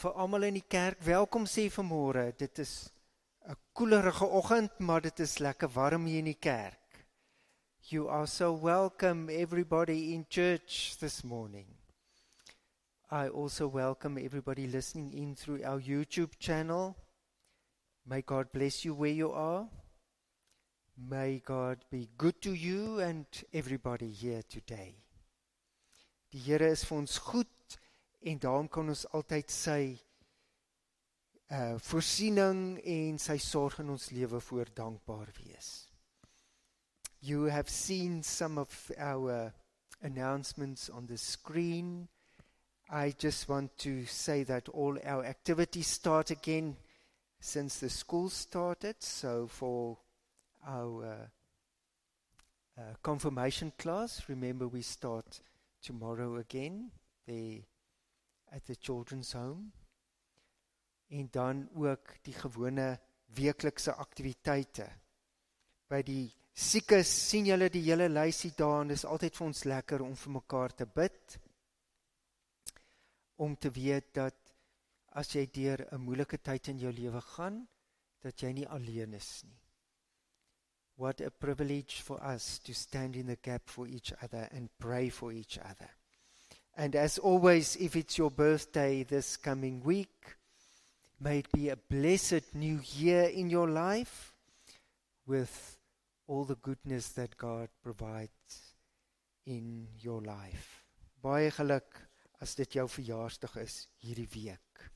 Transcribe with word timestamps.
vir 0.00 0.14
almal 0.16 0.46
in 0.46 0.56
die 0.56 0.64
kerk 0.64 1.02
welkom 1.04 1.44
sê 1.44 1.66
vanmôre. 1.68 2.32
Dit 2.32 2.58
is 2.58 2.90
'n 3.44 3.56
koelerige 3.76 4.24
oggend, 4.24 4.78
maar 4.78 5.00
dit 5.00 5.20
is 5.20 5.38
lekker 5.38 5.68
warm 5.74 6.06
hier 6.06 6.18
in 6.18 6.24
die 6.24 6.40
kerk. 6.40 7.04
You 7.90 8.08
are 8.08 8.26
so 8.26 8.54
welcome 8.54 9.28
everybody 9.32 10.14
in 10.14 10.24
church 10.28 10.96
this 11.00 11.22
morning. 11.22 11.66
I 13.10 13.28
also 13.28 13.68
welcome 13.68 14.16
everybody 14.16 14.66
listening 14.66 15.12
in 15.12 15.34
through 15.34 15.62
our 15.64 15.80
YouTube 15.80 16.38
channel. 16.38 16.96
May 18.04 18.22
God 18.22 18.52
bless 18.52 18.84
you 18.84 18.94
where 18.94 19.14
you 19.14 19.32
are. 19.32 19.68
May 20.96 21.40
God 21.40 21.84
be 21.90 22.08
good 22.16 22.40
to 22.40 22.52
you 22.54 23.00
and 23.00 23.26
everybody 23.52 24.10
here 24.12 24.42
today. 24.42 24.94
Die 26.30 26.38
Here 26.38 26.70
is 26.70 26.84
vir 26.84 26.98
ons 26.98 27.18
goed 27.18 27.59
en 28.20 28.38
daarom 28.38 28.68
kan 28.68 28.88
ons 28.88 29.06
altyd 29.16 29.50
sy 29.50 29.82
uh 31.50 31.76
voorsiening 31.82 32.78
en 32.86 33.16
sy 33.18 33.38
sorg 33.42 33.80
in 33.82 33.90
ons 33.90 34.10
lewe 34.14 34.40
voor 34.40 34.68
dankbaar 34.74 35.32
wees. 35.42 35.88
You 37.20 37.50
have 37.50 37.70
seen 37.70 38.22
some 38.22 38.60
of 38.60 38.90
our 38.96 39.52
announcements 40.02 40.88
on 40.90 41.06
the 41.06 41.16
screen. 41.18 42.08
I 42.88 43.12
just 43.18 43.48
want 43.48 43.76
to 43.78 44.06
say 44.06 44.44
that 44.44 44.68
all 44.68 44.98
our 45.04 45.24
activities 45.24 45.86
start 45.86 46.30
again 46.30 46.76
since 47.40 47.80
the 47.80 47.90
school 47.90 48.30
started. 48.30 49.02
So 49.02 49.46
for 49.48 49.98
our 50.66 51.04
uh, 51.04 52.80
uh, 52.80 52.94
confirmation 53.02 53.72
class, 53.78 54.22
remember 54.28 54.68
we 54.68 54.82
start 54.82 55.40
tomorrow 55.82 56.36
again. 56.36 56.90
The 57.26 57.62
at 58.50 58.64
the 58.66 58.74
children's 58.74 59.32
home 59.32 59.70
en 61.10 61.28
dan 61.30 61.68
ook 61.74 62.14
die 62.22 62.34
gewone 62.34 62.98
weeklikse 63.34 63.94
aktiwiteite. 63.94 64.86
By 65.90 66.02
die 66.06 66.30
siekes 66.54 67.10
sien 67.30 67.48
julle 67.50 67.70
die 67.70 67.82
hele 67.86 68.08
lysie 68.10 68.52
daar 68.56 68.82
en 68.84 68.92
dis 68.92 69.06
altyd 69.06 69.38
vir 69.38 69.46
ons 69.46 69.64
lekker 69.72 70.04
om 70.06 70.14
vir 70.16 70.36
mekaar 70.38 70.74
te 70.82 70.86
bid 70.86 71.38
om 73.40 73.56
te 73.56 73.70
weet 73.72 74.12
dat 74.14 74.36
as 75.18 75.32
jy 75.34 75.46
deur 75.50 75.86
'n 75.90 76.04
moeilike 76.04 76.38
tyd 76.38 76.68
in 76.68 76.78
jou 76.78 76.92
lewe 76.92 77.20
gaan, 77.20 77.66
dat 78.20 78.42
jy 78.42 78.52
nie 78.52 78.68
alleen 78.68 79.14
is 79.14 79.42
nie. 79.44 79.58
What 80.96 81.20
a 81.20 81.30
privilege 81.30 82.02
for 82.02 82.20
us 82.22 82.58
to 82.58 82.74
stand 82.74 83.16
in 83.16 83.26
the 83.26 83.38
gap 83.42 83.68
for 83.68 83.88
each 83.88 84.12
other 84.22 84.48
and 84.52 84.68
pray 84.78 85.10
for 85.10 85.32
each 85.32 85.58
other. 85.58 85.99
And 86.76 86.96
as 86.96 87.18
always, 87.18 87.76
if 87.76 87.96
it's 87.96 88.16
your 88.16 88.30
birthday 88.30 89.02
this 89.02 89.36
coming 89.36 89.82
week, 89.82 90.36
may 91.18 91.38
it 91.38 91.52
be 91.52 91.68
a 91.68 91.76
blessed 91.76 92.54
new 92.54 92.80
year 92.94 93.24
in 93.24 93.50
your 93.50 93.68
life 93.68 94.32
with 95.26 95.76
all 96.26 96.44
the 96.44 96.56
goodness 96.56 97.08
that 97.10 97.36
God 97.36 97.68
provides 97.82 98.74
in 99.46 99.88
your 99.98 100.22
life. 100.22 100.84
Baie 101.20 101.50
geluk 101.50 101.98
as 102.40 102.54
dit 102.56 102.78
jou 102.78 102.86
verjaarsdag 102.88 103.56
is 103.60 103.82
hierdie 104.00 104.28
week. 104.32 104.86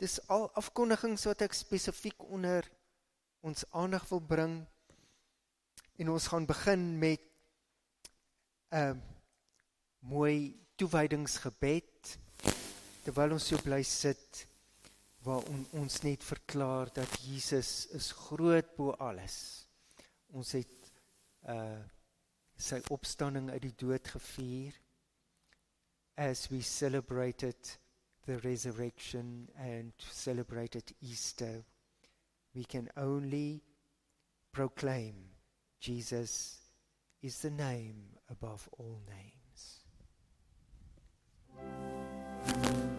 Dis 0.00 0.18
al 0.32 0.48
afkondigings 0.60 1.26
wat 1.28 1.42
ek 1.44 1.56
spesifiek 1.56 2.24
onder 2.28 2.64
ons 3.46 3.64
aandag 3.76 4.06
wil 4.10 4.22
bring 4.22 4.56
en 5.96 6.12
ons 6.12 6.28
gaan 6.32 6.46
begin 6.48 6.88
met 7.00 7.20
'n 8.72 8.76
uh, 8.76 9.15
mooi 10.06 10.54
toewydingsgebed 10.78 12.12
terwyl 13.06 13.34
ons 13.36 13.48
so 13.50 13.58
bly 13.64 13.80
sit 13.86 14.44
waar 15.26 15.42
on, 15.50 15.64
ons 15.80 16.00
net 16.04 16.22
verklaar 16.22 16.92
dat 16.94 17.18
Jesus 17.26 17.88
is 17.96 18.12
groot 18.14 18.68
bo 18.78 18.94
alles. 19.02 19.36
Ons 20.34 20.54
het 20.58 20.90
uh 21.50 21.82
sy 22.56 22.78
opstanding 22.88 23.50
uit 23.52 23.66
die 23.66 23.74
dood 23.76 24.08
gevier 24.08 24.72
as 26.16 26.46
we 26.48 26.62
celebrated 26.64 27.68
the 28.24 28.38
resurrection 28.40 29.50
and 29.60 29.92
celebrated 29.98 30.94
Easter. 31.02 31.64
We 32.54 32.64
can 32.64 32.88
only 32.96 33.60
proclaim 34.52 35.36
Jesus 35.80 36.56
is 37.20 37.40
the 37.40 37.50
name 37.50 38.16
above 38.30 38.68
all 38.78 39.02
names. 39.06 39.35
Verlosser 42.46 42.95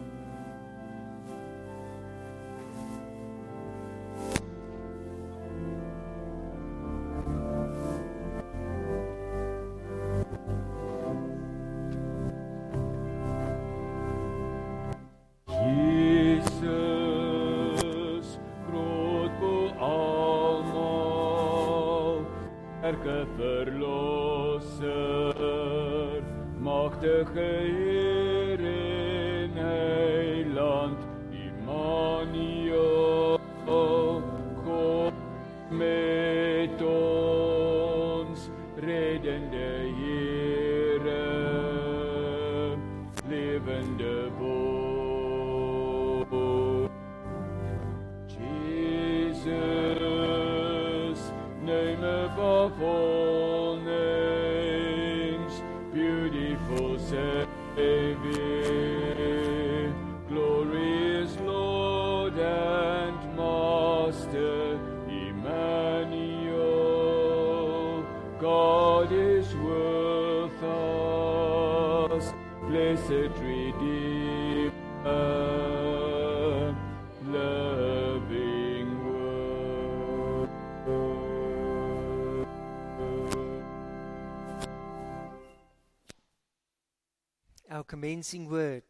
commencing 87.98 88.48
word. 88.48 88.84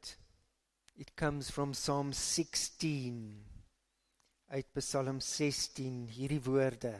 It 0.97 1.15
comes 1.15 1.49
from 1.49 1.71
Psalm 1.71 2.11
16 2.11 3.45
uit 4.51 4.65
Psalm 4.73 5.21
16 5.21 6.09
hierdie 6.11 6.41
woorde. 6.43 6.91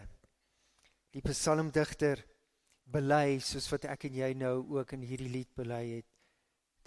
Die 1.11 1.23
psalmdigter 1.25 2.21
bely 2.87 3.41
soos 3.43 3.67
wat 3.73 3.89
ek 3.91 4.05
en 4.07 4.15
jy 4.21 4.29
nou 4.39 4.53
ook 4.77 4.93
in 4.95 5.03
hierdie 5.03 5.33
lied 5.33 5.51
bely 5.59 5.81
het 5.97 6.07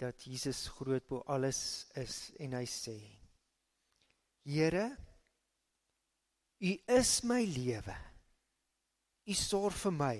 dat 0.01 0.25
Jesus 0.25 0.63
groot 0.79 1.05
bo 1.05 1.21
alles 1.29 1.61
is 2.01 2.31
en 2.41 2.57
hy 2.57 2.65
sê 2.65 2.97
Here 4.41 4.87
U 6.65 6.73
is 6.97 7.13
my 7.29 7.43
lewe. 7.45 7.93
U 9.29 9.37
sorg 9.37 9.77
vir 9.85 9.97
my. 10.01 10.17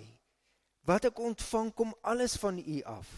Wat 0.85 1.09
ek 1.09 1.25
ontvang 1.25 1.73
kom 1.73 1.97
alles 2.05 2.37
van 2.41 2.61
U 2.61 2.79
af 2.93 3.09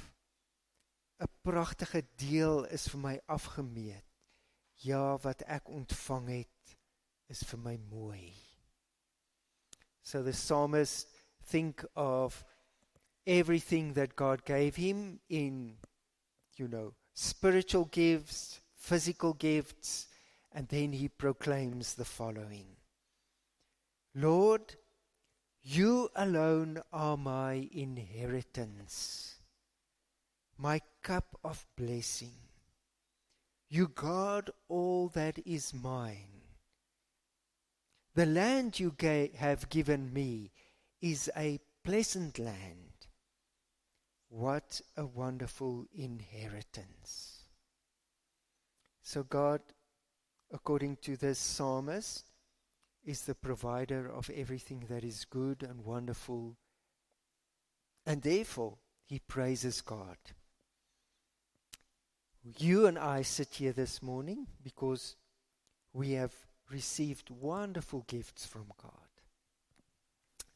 'n 1.20 1.28
pragtige 1.42 2.02
deel 2.18 2.64
is 2.66 2.88
vir 2.88 3.00
my 3.00 3.20
afgemeet. 3.28 4.06
Ja, 4.84 5.18
wat 5.24 5.44
ek 5.48 5.70
ontvang 5.70 6.28
het 6.28 6.78
is 7.30 7.44
vir 7.44 7.60
my 7.60 7.78
mooi. 7.90 8.34
So 10.02 10.24
the 10.24 10.32
psalmist 10.32 11.08
think 11.46 11.86
of 11.96 12.44
everything 13.26 13.94
that 13.94 14.16
God 14.16 14.46
gave 14.46 14.76
him 14.76 15.20
in 15.30 15.78
you 16.56 16.68
know, 16.68 16.94
spiritual 17.14 17.86
gifts, 17.86 18.60
physical 18.76 19.34
gifts, 19.34 20.08
and 20.52 20.68
then 20.70 20.94
he 20.94 21.08
proclaims 21.08 21.94
the 21.96 22.06
following. 22.06 22.76
Lord, 24.14 24.76
you 25.62 26.10
alone 26.16 26.82
are 26.92 27.18
my 27.18 27.70
inheritance 27.72 29.34
my 30.58 30.82
cup 31.04 31.38
of 31.44 31.66
blessing. 31.78 32.34
You 33.70 33.90
guard 33.90 34.50
all 34.70 35.10
that 35.10 35.40
is 35.46 35.74
mine. 35.74 36.42
The 38.16 38.26
land 38.26 38.80
you 38.80 38.94
ga- 38.98 39.32
have 39.36 39.70
given 39.70 40.14
me 40.14 40.52
is 41.02 41.30
a 41.36 41.60
pleasant 41.84 42.40
land. 42.40 43.08
What 44.30 44.82
a 44.96 45.06
wonderful 45.06 45.88
inheritance. 45.94 47.44
So, 49.02 49.24
God, 49.24 49.62
according 50.52 50.98
to 50.98 51.18
this 51.18 51.40
psalmist, 51.40 52.26
is 53.04 53.24
the 53.24 53.36
provider 53.36 54.10
of 54.10 54.30
everything 54.30 54.86
that 54.90 55.04
is 55.04 55.26
good 55.26 55.62
and 55.62 55.84
wonderful. 55.84 56.58
And 58.06 58.22
therefore, 58.22 58.78
he 59.06 59.20
praises 59.20 59.82
God. 59.82 60.18
You 62.44 62.88
and 62.88 63.00
I 63.00 63.22
sit 63.22 63.56
here 63.56 63.72
this 63.72 64.04
morning 64.04 64.48
because 64.62 65.16
we 65.94 66.12
have 66.12 66.34
received 66.70 67.30
wonderful 67.30 68.04
gifts 68.08 68.46
from 68.46 68.66
God. 68.82 68.92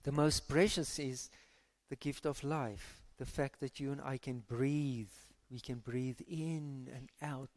The 0.04 0.12
most 0.12 0.50
precious 0.50 1.00
is 1.00 1.30
the 1.90 1.96
gift 1.96 2.26
of 2.26 2.44
life, 2.44 3.02
the 3.18 3.26
fact 3.26 3.62
that 3.62 3.80
you 3.80 3.94
and 3.94 4.02
I 4.02 4.18
can 4.18 4.40
breathe. 4.40 5.12
We 5.50 5.62
can 5.62 5.78
breathe 5.78 6.20
in 6.28 6.90
and 6.94 7.10
out, 7.22 7.50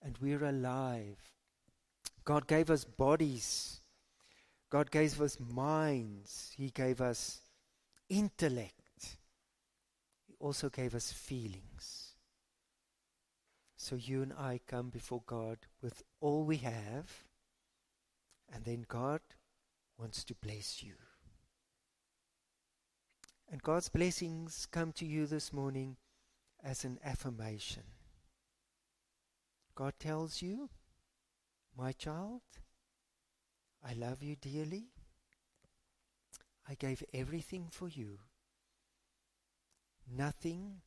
and 0.00 0.16
we're 0.18 0.44
alive. 0.44 1.18
God 2.24 2.46
gave 2.46 2.70
us 2.70 2.84
bodies. 2.84 3.80
God 4.70 4.92
gave 4.92 5.20
us 5.20 5.36
minds. 5.40 6.52
He 6.56 6.70
gave 6.70 7.00
us 7.00 7.40
intellect. 8.08 9.16
He 10.28 10.36
also 10.38 10.68
gave 10.68 10.94
us 10.94 11.10
feelings. 11.10 12.07
So 13.80 13.94
you 13.94 14.22
and 14.22 14.32
I 14.32 14.58
come 14.66 14.90
before 14.90 15.22
God 15.24 15.58
with 15.80 16.02
all 16.20 16.42
we 16.42 16.56
have, 16.56 17.22
and 18.52 18.64
then 18.64 18.84
God 18.88 19.20
wants 19.96 20.24
to 20.24 20.34
bless 20.34 20.82
you. 20.82 20.94
And 23.50 23.62
God's 23.62 23.88
blessings 23.88 24.66
come 24.66 24.90
to 24.94 25.06
you 25.06 25.26
this 25.26 25.52
morning 25.52 25.96
as 26.62 26.84
an 26.84 26.98
affirmation. 27.04 27.84
God 29.76 29.94
tells 30.00 30.42
you, 30.42 30.70
My 31.78 31.92
child, 31.92 32.42
I 33.88 33.92
love 33.92 34.24
you 34.24 34.34
dearly. 34.34 34.88
I 36.68 36.74
gave 36.74 37.04
everything 37.14 37.68
for 37.70 37.88
you. 37.88 38.18
Nothing 40.10 40.82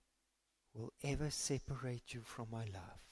will 0.74 0.94
ever 1.04 1.30
separate 1.30 2.14
you 2.14 2.22
from 2.24 2.50
my 2.50 2.66
love. 2.66 3.08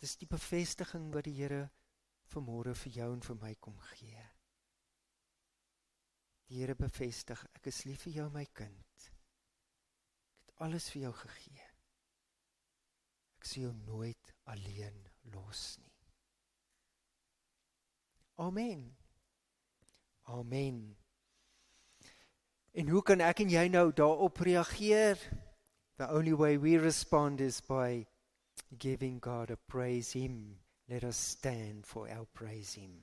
Dis 0.00 0.16
die 0.20 0.28
bevestiging 0.28 1.10
wat 1.14 1.24
die 1.24 1.36
Here 1.36 1.62
vanmôre 2.32 2.74
vir 2.76 2.98
jou 2.98 3.12
en 3.14 3.22
vir 3.24 3.38
my 3.40 3.52
kom 3.60 3.78
gee. 3.92 4.24
Die 6.46 6.60
Here 6.60 6.76
bevestig, 6.78 7.42
ek 7.58 7.70
is 7.72 7.84
lief 7.88 8.04
vir 8.06 8.20
jou 8.20 8.28
my 8.34 8.44
kind. 8.54 9.08
Ek 10.44 10.52
het 10.52 10.54
alles 10.66 10.90
vir 10.92 11.06
jou 11.06 11.14
gegee. 11.24 11.70
Ek 13.36 13.48
sien 13.48 13.66
jou 13.66 13.74
nooit 13.86 14.32
alleen 14.52 15.00
los 15.34 15.64
nie. 15.82 15.92
Amen. 18.42 18.90
Amen. 20.28 20.96
En 22.76 22.88
hoe 22.88 23.00
kan 23.02 23.22
ek 23.24 23.38
en 23.40 23.48
jy 23.48 23.62
nou 23.72 23.86
daarop 23.96 24.36
reageer? 24.44 25.16
The 25.96 26.10
only 26.12 26.34
way 26.36 26.58
we 26.60 26.76
respond 26.76 27.40
is 27.40 27.62
by 27.64 28.04
giving 28.78 29.16
God 29.18 29.50
a 29.50 29.56
praise 29.56 30.12
him. 30.12 30.58
Let 30.86 31.02
us 31.02 31.16
stand 31.16 31.86
for 31.86 32.06
our 32.10 32.26
praise 32.34 32.74
him. 32.74 33.00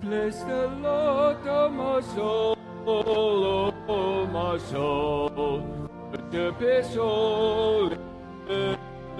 Bless 0.00 0.38
the 0.44 0.68
Lord, 0.78 1.38
oh 1.48 1.68
my 1.68 2.00
soul, 2.14 2.56
oh 2.86 4.26
my 4.30 4.58
soul. 4.70 5.81
Worship 6.32 6.62
euh, 8.48 8.74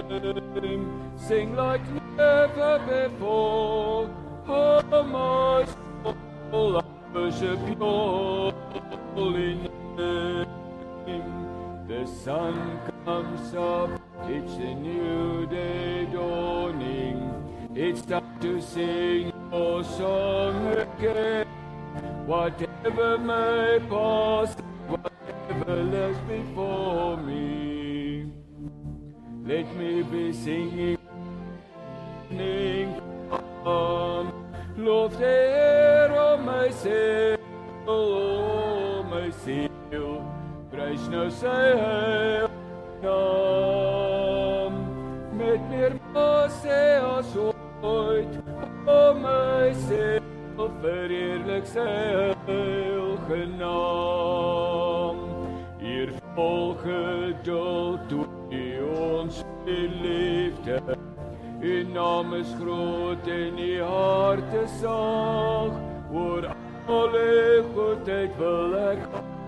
His. 0.08 1.28
Sing 1.28 1.54
like 1.54 1.82
never 2.16 2.78
before. 2.78 4.08
Oh 4.48 5.02
my 5.04 5.66
soul, 6.50 6.78
I 6.78 6.84
worship 7.14 7.58
Your 7.78 8.52
holy 9.14 9.54
name. 9.96 10.46
The 11.86 12.06
sun 12.06 12.80
comes 13.04 13.54
up, 13.54 13.90
it's 14.26 14.54
a 14.54 14.74
new 14.74 15.46
day 15.46 16.06
dawning. 16.10 17.30
It's 17.74 18.00
time 18.02 18.38
to 18.40 18.60
sing 18.60 19.32
your 19.52 19.84
song 19.84 20.66
again. 20.78 21.46
Whatever 22.26 23.18
may 23.18 23.80
pass, 23.90 24.56
lies 25.66 26.16
before 26.28 27.16
me. 27.16 28.30
Let 29.44 29.74
me 29.76 30.02
be 30.02 30.32
singing, 30.32 30.98
singing 32.30 33.02
de 35.18 35.26
Heer, 35.26 36.10
o 36.12 36.36
my 36.38 36.70
siel, 36.70 37.36
o 37.86 39.02
my. 39.10 40.22
Prys 40.72 41.08
nou 41.12 41.28
sy 41.30 41.58
heil 41.78 42.48
naam. 43.02 44.78
Met 45.36 45.60
meer 45.70 45.98
masse 46.14 46.80
as 47.02 47.36
ooit, 47.82 48.40
o 48.86 49.00
my 49.20 49.74
siel, 49.84 50.22
verheerlik 50.82 51.68
sy 51.68 51.86
heilige 52.46 53.44
naam. 53.58 55.31
Vol 56.34 56.74
geduld 56.80 58.08
toe 58.08 58.26
U 58.50 58.84
ons 58.96 59.44
liefde. 59.66 60.80
U 61.62 61.84
naam 61.92 62.34
is 62.34 62.54
groot 62.60 63.28
en 63.28 63.58
U 63.58 63.82
hart 63.82 64.54
is 64.64 64.70
sag. 64.80 65.72
Oor 66.12 66.56
alle 66.86 67.64
goedheid 67.74 68.36
wil 68.38 68.74
ek 68.80 68.98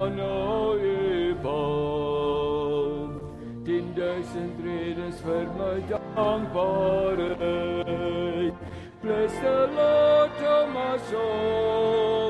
aan 0.04 0.18
U 0.20 1.34
bal. 1.42 3.08
Tienduisend 3.64 4.60
redes 4.60 5.20
vir 5.24 5.46
my 5.56 5.80
dankbaarheid. 5.88 8.54
Bless 9.04 9.34
the 9.40 9.68
Lord, 9.76 10.30
oh 10.40 10.66
my 10.72 10.96
soul, 11.10 12.23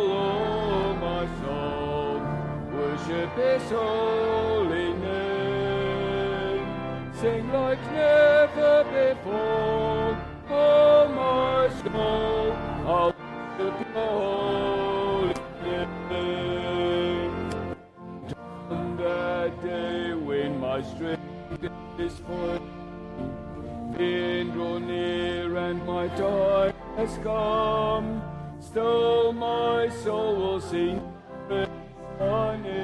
Worship 3.14 3.36
His 3.36 3.70
holy 3.70 4.92
name. 4.94 6.66
Sing 7.14 7.52
like 7.52 7.78
never 7.92 8.84
before, 8.90 10.18
oh 10.50 11.08
my 11.14 11.68
soul. 11.82 12.52
I'll 12.84 13.14
worship 13.58 13.76
Your 13.94 14.08
holy 14.10 15.34
name. 16.10 17.32
On 18.70 18.96
that 18.96 19.62
day 19.62 20.14
when 20.14 20.58
my 20.58 20.82
strength 20.82 21.22
is 21.98 22.18
full. 22.18 22.58
Then 23.96 24.50
draw 24.50 24.78
near 24.78 25.56
and 25.56 25.86
my 25.86 26.08
time 26.08 26.74
has 26.96 27.16
come. 27.22 28.22
Still 28.58 29.32
my 29.32 29.88
soul 30.02 30.34
will 30.34 30.60
sing 30.60 31.00
unending. 32.18 32.83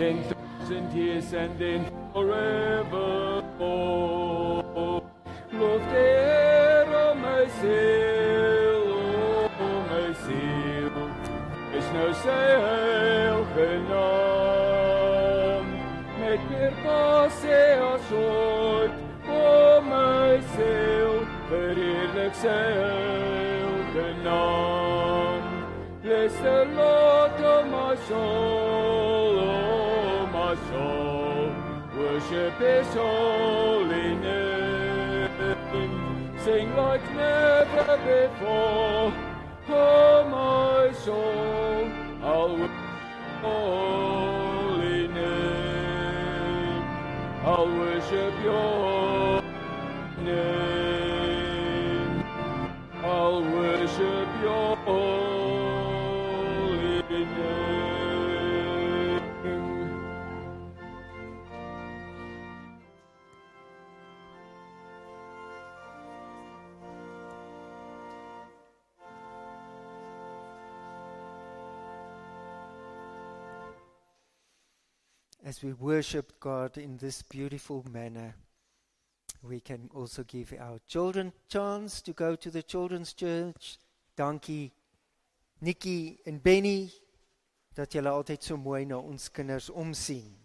Ten 0.00 0.24
thousand 0.24 0.88
years 0.94 1.34
and 1.34 1.60
in 1.60 1.84
forevermore. 2.14 5.02
The 5.52 5.76
air 5.94 6.86
my 7.20 7.44
soul, 7.60 9.50
oh 9.60 9.84
my 9.90 10.08
soul. 10.24 11.04
Is 11.76 11.86
nou 11.92 12.10
sy 12.22 12.44
heilige 12.64 13.68
naam. 13.90 15.64
Met 16.22 16.40
meer 16.48 16.72
passe 16.80 17.60
as 17.90 18.08
ooit, 18.22 18.92
o 19.28 19.30
my 19.84 20.40
siel, 20.54 21.14
verheerlik 21.52 22.34
sy 22.40 22.56
heilige 22.80 24.08
naam. 24.24 25.44
Bless 26.02 26.34
the 26.40 26.64
Lord, 26.74 27.32
O 27.44 27.46
my 27.68 27.94
soul, 28.08 29.09
Soul, 30.56 31.54
worship 31.96 32.58
His 32.58 32.86
holy 32.88 34.16
name. 34.16 35.30
Sing 36.44 36.74
like 36.74 37.04
never 37.14 37.96
before. 37.98 39.12
Oh, 39.68 40.24
my 40.28 40.92
soul, 41.04 41.88
I'll 42.24 42.56
worship 42.56 42.70
holy 43.42 45.06
name. 45.06 46.82
I'll 47.44 47.68
worship 47.68 48.34
your 48.42 49.42
name. 50.24 51.44
I'll 53.04 53.42
worship 53.42 54.28
your 54.42 54.76
We 75.62 75.74
worship 75.74 76.40
God 76.40 76.78
in 76.78 76.96
this 76.96 77.22
beautiful 77.22 77.84
manner, 77.90 78.34
we 79.42 79.60
can 79.60 79.90
also 79.94 80.22
give 80.22 80.54
our 80.58 80.78
children 80.86 81.32
chance 81.48 82.00
to 82.02 82.12
go 82.12 82.34
to 82.36 82.50
the 82.50 82.62
children's 82.62 83.12
church. 83.12 83.78
Dankie 84.16 84.72
Nikki 85.60 86.18
en 86.24 86.38
Benny 86.38 86.90
dat 87.74 87.92
julle 87.92 88.08
altyd 88.08 88.42
so 88.42 88.56
mooi 88.56 88.84
na 88.84 88.98
ons 88.98 89.28
kinders 89.28 89.70
omsien. 89.70 90.39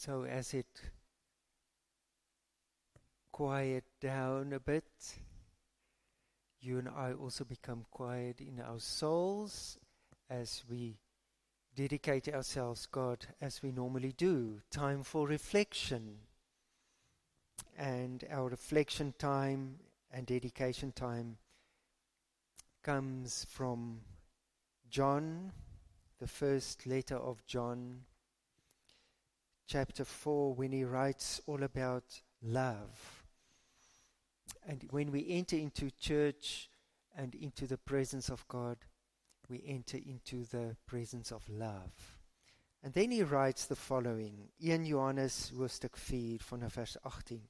So 0.00 0.22
as 0.22 0.54
it 0.54 0.80
quiet 3.32 3.82
down 4.00 4.52
a 4.52 4.60
bit, 4.60 4.84
you 6.60 6.78
and 6.78 6.88
I 6.88 7.14
also 7.14 7.42
become 7.42 7.84
quiet 7.90 8.40
in 8.40 8.60
our 8.60 8.78
souls 8.78 9.76
as 10.30 10.62
we 10.70 11.00
dedicate 11.74 12.28
ourselves, 12.28 12.86
God, 12.86 13.26
as 13.40 13.60
we 13.60 13.72
normally 13.72 14.12
do. 14.12 14.60
Time 14.70 15.02
for 15.02 15.26
reflection. 15.26 16.18
And 17.76 18.24
our 18.30 18.48
reflection 18.48 19.14
time 19.18 19.80
and 20.12 20.26
dedication 20.26 20.92
time 20.92 21.38
comes 22.84 23.44
from 23.50 24.02
John, 24.88 25.50
the 26.20 26.28
first 26.28 26.86
letter 26.86 27.16
of 27.16 27.44
John, 27.46 28.04
chapter 29.68 30.04
4, 30.04 30.54
when 30.54 30.72
he 30.72 30.84
writes 30.84 31.40
all 31.46 31.62
about 31.62 32.22
love. 32.42 33.24
And 34.66 34.84
when 34.90 35.12
we 35.12 35.28
enter 35.28 35.56
into 35.56 35.90
church 35.90 36.70
and 37.16 37.34
into 37.34 37.66
the 37.66 37.76
presence 37.76 38.30
of 38.30 38.48
God, 38.48 38.78
we 39.48 39.62
enter 39.66 39.98
into 39.98 40.44
the 40.44 40.76
presence 40.86 41.32
of 41.32 41.48
love. 41.48 42.18
And 42.82 42.94
then 42.94 43.10
he 43.10 43.22
writes 43.22 43.66
the 43.66 43.76
following, 43.76 44.48
1 44.58 44.86
Johannes 44.86 45.52
hoofstuk 45.54 45.96
4 45.96 46.38
vanaf 46.38 46.72
vers 46.72 46.96
18. 47.02 47.48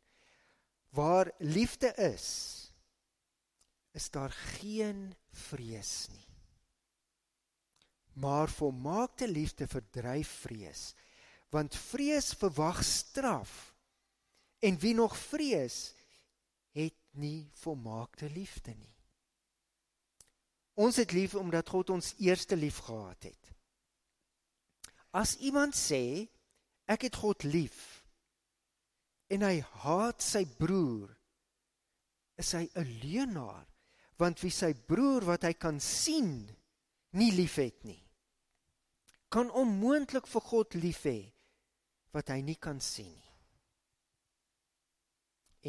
Waar 0.90 1.32
liefde 1.38 1.92
is, 1.94 2.72
is 3.92 4.10
daar 4.10 4.30
geen 4.30 5.14
vrees 5.30 6.08
nie. 6.14 6.26
Maar 8.12 8.48
volmaakte 8.48 9.28
liefde 9.28 9.66
verdryf 9.66 10.28
vrees, 10.28 10.94
want 11.54 11.76
vrees 11.76 12.32
verwag 12.36 12.82
straf. 12.84 13.74
En 14.58 14.78
wie 14.78 14.94
nog 14.94 15.16
vrees, 15.16 15.94
het 16.74 16.94
nie 17.10 17.48
volmaakte 17.62 18.30
liefde 18.30 18.74
nie. 18.74 18.94
Ons 20.78 20.98
het 21.00 21.12
lief 21.12 21.34
omdat 21.34 21.68
God 21.68 21.90
ons 21.90 22.14
eerste 22.22 22.56
lief 22.56 22.78
gehad 22.86 23.30
het. 23.30 23.54
As 25.10 25.36
iemand 25.42 25.74
sê 25.74 26.28
ek 26.86 27.08
het 27.08 27.16
God 27.18 27.42
lief 27.48 28.04
en 29.28 29.42
hy 29.44 29.58
haat 29.82 30.22
sy 30.24 30.44
broer, 30.58 31.10
is 32.38 32.52
hy 32.54 32.68
'n 32.74 32.92
leienaar, 33.02 33.66
want 34.16 34.40
wie 34.40 34.50
sy 34.50 34.72
broer 34.72 35.24
wat 35.24 35.42
hy 35.42 35.52
kan 35.52 35.80
sien 35.80 36.48
nie 37.10 37.32
liefhet 37.32 37.84
nie, 37.84 38.00
kan 39.28 39.50
onmoontlik 39.50 40.26
vir 40.26 40.40
God 40.40 40.74
lief 40.74 41.02
hê 41.04 41.32
wat 42.14 42.32
hy 42.32 42.40
nie 42.44 42.58
kan 42.60 42.80
sien 42.84 43.12
nie. 43.12 43.34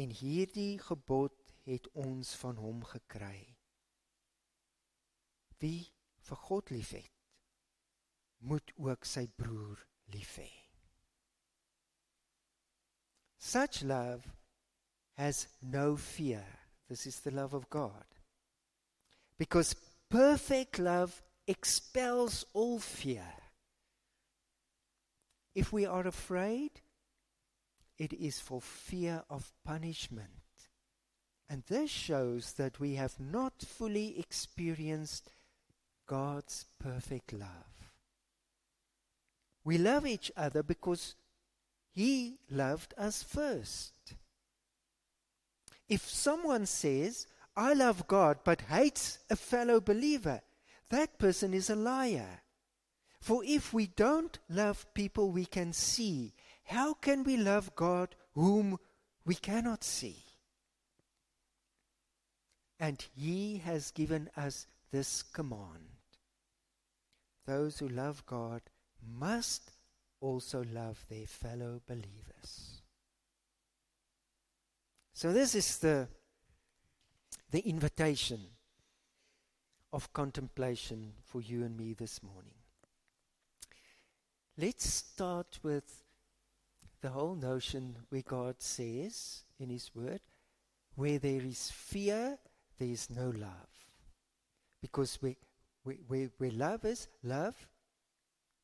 En 0.04 0.12
hierdie 0.14 0.78
gebod 0.78 1.36
het 1.66 1.88
ons 1.98 2.34
van 2.40 2.58
hom 2.62 2.84
gekry. 2.88 3.42
Wie 5.60 5.90
vir 6.24 6.40
God 6.46 6.70
liefhet, 6.72 7.10
moet 8.48 8.72
ook 8.80 9.04
sy 9.04 9.26
broer 9.36 9.82
lief 10.14 10.38
hê. 10.40 10.50
Such 13.40 13.82
love 13.82 14.30
has 15.16 15.46
no 15.60 15.96
fear. 15.96 16.46
This 16.88 17.06
is 17.06 17.20
the 17.20 17.30
love 17.30 17.54
of 17.54 17.68
God. 17.70 18.04
Because 19.38 19.76
perfect 20.08 20.78
love 20.78 21.22
expels 21.46 22.44
all 22.52 22.78
fear. 22.78 23.39
If 25.54 25.72
we 25.72 25.86
are 25.86 26.06
afraid, 26.06 26.70
it 27.98 28.12
is 28.12 28.40
for 28.40 28.60
fear 28.60 29.24
of 29.28 29.52
punishment. 29.64 30.28
And 31.48 31.64
this 31.66 31.90
shows 31.90 32.52
that 32.52 32.78
we 32.78 32.94
have 32.94 33.18
not 33.18 33.60
fully 33.60 34.18
experienced 34.18 35.32
God's 36.06 36.66
perfect 36.78 37.32
love. 37.32 37.92
We 39.64 39.76
love 39.76 40.06
each 40.06 40.30
other 40.36 40.62
because 40.62 41.16
He 41.92 42.38
loved 42.50 42.94
us 42.96 43.22
first. 43.22 44.14
If 45.88 46.08
someone 46.08 46.66
says, 46.66 47.26
I 47.56 47.72
love 47.72 48.06
God, 48.06 48.38
but 48.44 48.62
hates 48.62 49.18
a 49.28 49.36
fellow 49.36 49.80
believer, 49.80 50.40
that 50.90 51.18
person 51.18 51.52
is 51.52 51.68
a 51.68 51.76
liar. 51.76 52.42
For 53.20 53.44
if 53.44 53.72
we 53.72 53.86
don't 53.86 54.38
love 54.48 54.86
people 54.94 55.30
we 55.30 55.44
can 55.44 55.72
see, 55.72 56.32
how 56.64 56.94
can 56.94 57.22
we 57.24 57.36
love 57.36 57.74
God 57.74 58.14
whom 58.34 58.78
we 59.24 59.34
cannot 59.34 59.84
see? 59.84 60.24
And 62.78 63.04
He 63.14 63.58
has 63.58 63.90
given 63.90 64.30
us 64.36 64.66
this 64.90 65.22
command 65.22 65.90
those 67.46 67.78
who 67.78 67.88
love 67.88 68.24
God 68.26 68.62
must 69.18 69.72
also 70.20 70.64
love 70.72 71.04
their 71.08 71.26
fellow 71.26 71.80
believers. 71.86 72.82
So, 75.12 75.32
this 75.32 75.54
is 75.54 75.78
the, 75.78 76.06
the 77.50 77.60
invitation 77.68 78.40
of 79.92 80.12
contemplation 80.12 81.12
for 81.24 81.40
you 81.40 81.64
and 81.64 81.76
me 81.76 81.94
this 81.94 82.22
morning. 82.22 82.59
Let's 84.60 84.86
start 84.86 85.58
with 85.62 86.02
the 87.00 87.08
whole 87.08 87.34
notion 87.34 87.96
where 88.10 88.20
God 88.20 88.56
says 88.58 89.44
in 89.58 89.70
His 89.70 89.90
Word, 89.94 90.20
where 90.96 91.18
there 91.18 91.40
is 91.40 91.70
fear, 91.70 92.36
there 92.78 92.88
is 92.88 93.08
no 93.08 93.30
love. 93.30 93.70
Because 94.82 95.16
where, 95.22 95.36
where, 95.82 96.28
where, 96.36 96.50
love 96.50 96.84
is, 96.84 97.08
love 97.22 97.54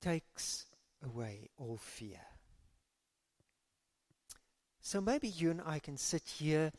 takes 0.03 0.67
away 1.03 1.49
all 1.57 1.79
fear. 1.79 2.21
So 4.83 5.00
maybe 5.00 5.29
you 5.29 5.50
and 5.50 5.62
I 5.65 5.79
can 5.79 5.97
sit 5.97 6.29
here 6.29 6.73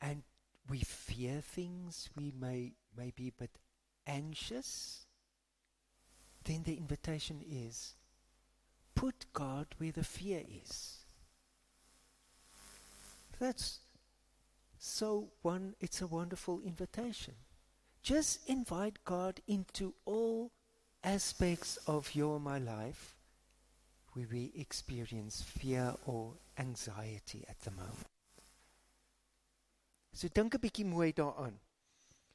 and 0.00 0.22
we 0.70 0.78
fear 0.78 1.42
things, 1.42 2.08
we 2.16 2.32
may, 2.40 2.72
may 2.96 3.12
be 3.14 3.28
a 3.28 3.40
bit 3.40 3.58
anxious 4.06 5.04
then 6.44 6.62
the 6.64 6.74
invitation 6.74 7.40
is 7.48 7.94
put 8.94 9.26
God 9.32 9.66
where 9.78 9.92
the 9.92 10.04
fear 10.04 10.42
is. 10.64 10.98
That's 13.38 13.80
so 14.78 15.30
one 15.42 15.74
it's 15.80 16.00
a 16.00 16.06
wonderful 16.06 16.60
invitation. 16.64 17.34
Just 18.02 18.48
invite 18.48 19.04
God 19.04 19.40
into 19.46 19.94
all 20.04 20.50
aspects 21.04 21.76
of 21.86 22.14
your 22.14 22.40
my 22.40 22.58
life 22.58 23.16
where 24.12 24.26
we 24.30 24.52
experience 24.56 25.42
fear 25.42 25.94
or 26.06 26.34
anxiety 26.58 27.44
at 27.48 27.60
the 27.60 27.70
moment. 27.70 28.06
So 30.12 30.28
dink 30.28 30.54
'n 30.54 30.60
bietjie 30.60 30.84
mooi 30.84 31.12
daaraan. 31.12 31.58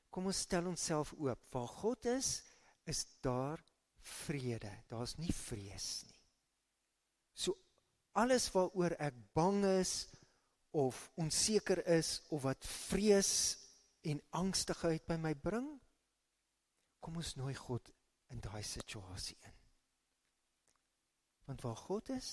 Kom 0.10 0.25
ons 0.25 0.39
stel 0.39 0.65
onsself 0.65 1.13
oop. 1.13 1.39
Waar 1.51 1.67
God 1.67 2.05
is, 2.05 2.41
is 2.86 3.05
daar 3.21 3.60
vrede. 4.01 4.71
Daar's 4.88 5.17
nie 5.17 5.34
vrees 5.34 6.03
nie. 6.08 6.16
So 7.38 7.54
alles 8.17 8.50
waaroor 8.56 8.97
ek 8.97 9.17
bang 9.38 9.62
is 9.78 10.08
of 10.78 10.97
onseker 11.21 11.84
is 11.93 12.17
of 12.34 12.47
wat 12.47 12.65
vrees 12.65 13.32
en 14.10 14.21
angstigheid 14.39 15.06
by 15.06 15.17
my 15.21 15.34
bring, 15.38 15.67
kom 17.00 17.19
ons 17.21 17.36
nooi 17.38 17.54
God 17.58 17.91
in 18.34 18.41
daai 18.43 18.63
situasie 18.65 19.38
in. 19.45 19.56
Want 21.47 21.62
waar 21.63 21.78
God 21.80 22.10
is, 22.15 22.32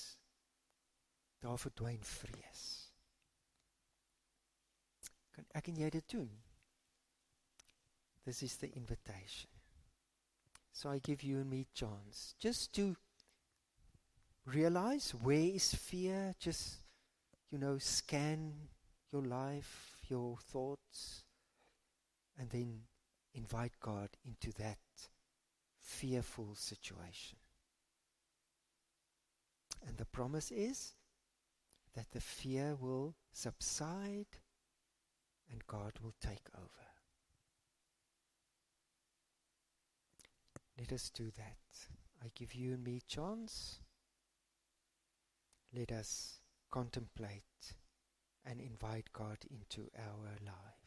daar 1.45 1.61
verdwyn 1.61 2.03
vrees. 2.09 2.65
Kan 5.35 5.47
ek 5.59 5.69
en 5.71 5.83
jy 5.85 5.91
dit 5.95 6.09
doen? 6.17 6.31
This 8.25 8.43
is 8.43 8.57
the 8.57 8.71
invitation. 8.73 9.51
So 10.73 10.91
I 10.91 10.99
give 10.99 11.23
you 11.23 11.41
and 11.41 11.51
me 11.51 11.67
chance 11.75 12.35
just 12.41 12.73
to 12.75 12.97
realize 14.47 15.11
where 15.23 15.39
is 15.39 15.75
fear, 15.75 16.35
just, 16.39 16.77
you 17.51 17.59
know, 17.59 17.79
scan 17.79 18.53
your 19.13 19.23
life, 19.23 19.97
your 20.09 20.37
thoughts, 20.37 21.25
and 22.39 22.51
then 22.51 22.81
invite 23.35 23.73
God 23.81 24.11
into 24.27 24.53
that 24.59 24.79
fearful 25.79 26.55
situation. 26.55 27.39
And 29.87 29.97
the 29.97 30.05
promise 30.05 30.51
is 30.51 30.95
that 31.95 32.11
the 32.13 32.21
fear 32.21 32.77
will 32.81 33.15
subside 33.33 34.27
and 35.51 35.67
God 35.67 35.93
will 36.03 36.15
take 36.21 36.49
over. 36.57 36.65
Let 40.79 40.93
us 40.93 41.11
do 41.11 41.31
that. 41.37 41.59
I 42.23 42.31
give 42.35 42.55
you 42.55 42.75
and 42.75 42.83
me 42.83 43.01
chance. 43.07 43.79
Let 45.77 45.91
us 45.91 46.39
contemplate 46.71 47.75
and 48.47 48.61
invite 48.61 49.13
God 49.13 49.39
into 49.51 49.91
our 49.99 50.37
lives. 50.47 50.84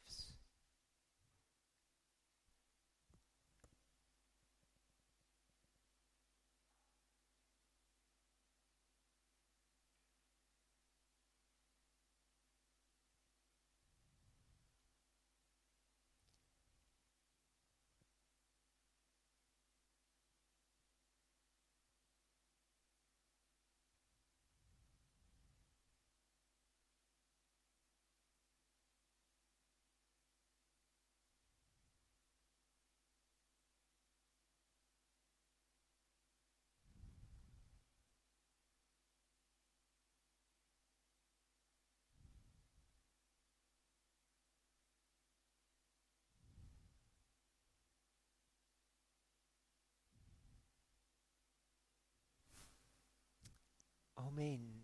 Amen. 54.27 54.76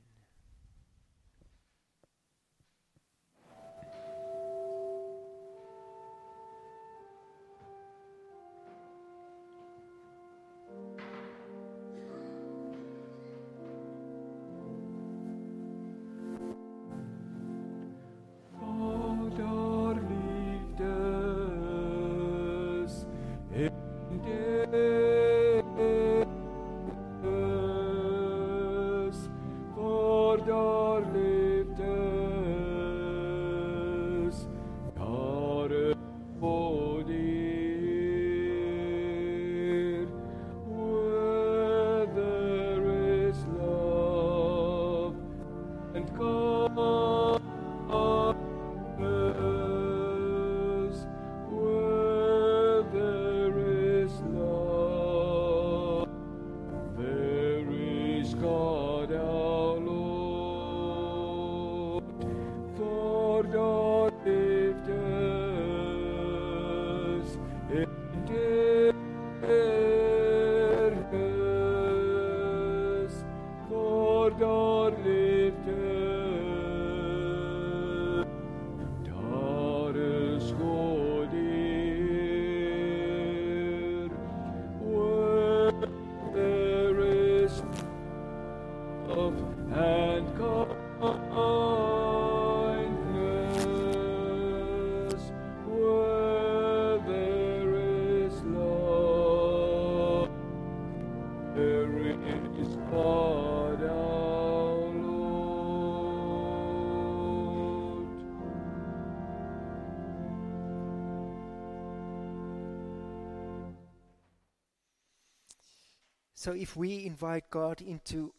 So 116.43 116.51
if 116.51 116.75
we 116.75 117.05
invite 117.05 117.49
God 117.49 117.79
into 117.79 118.33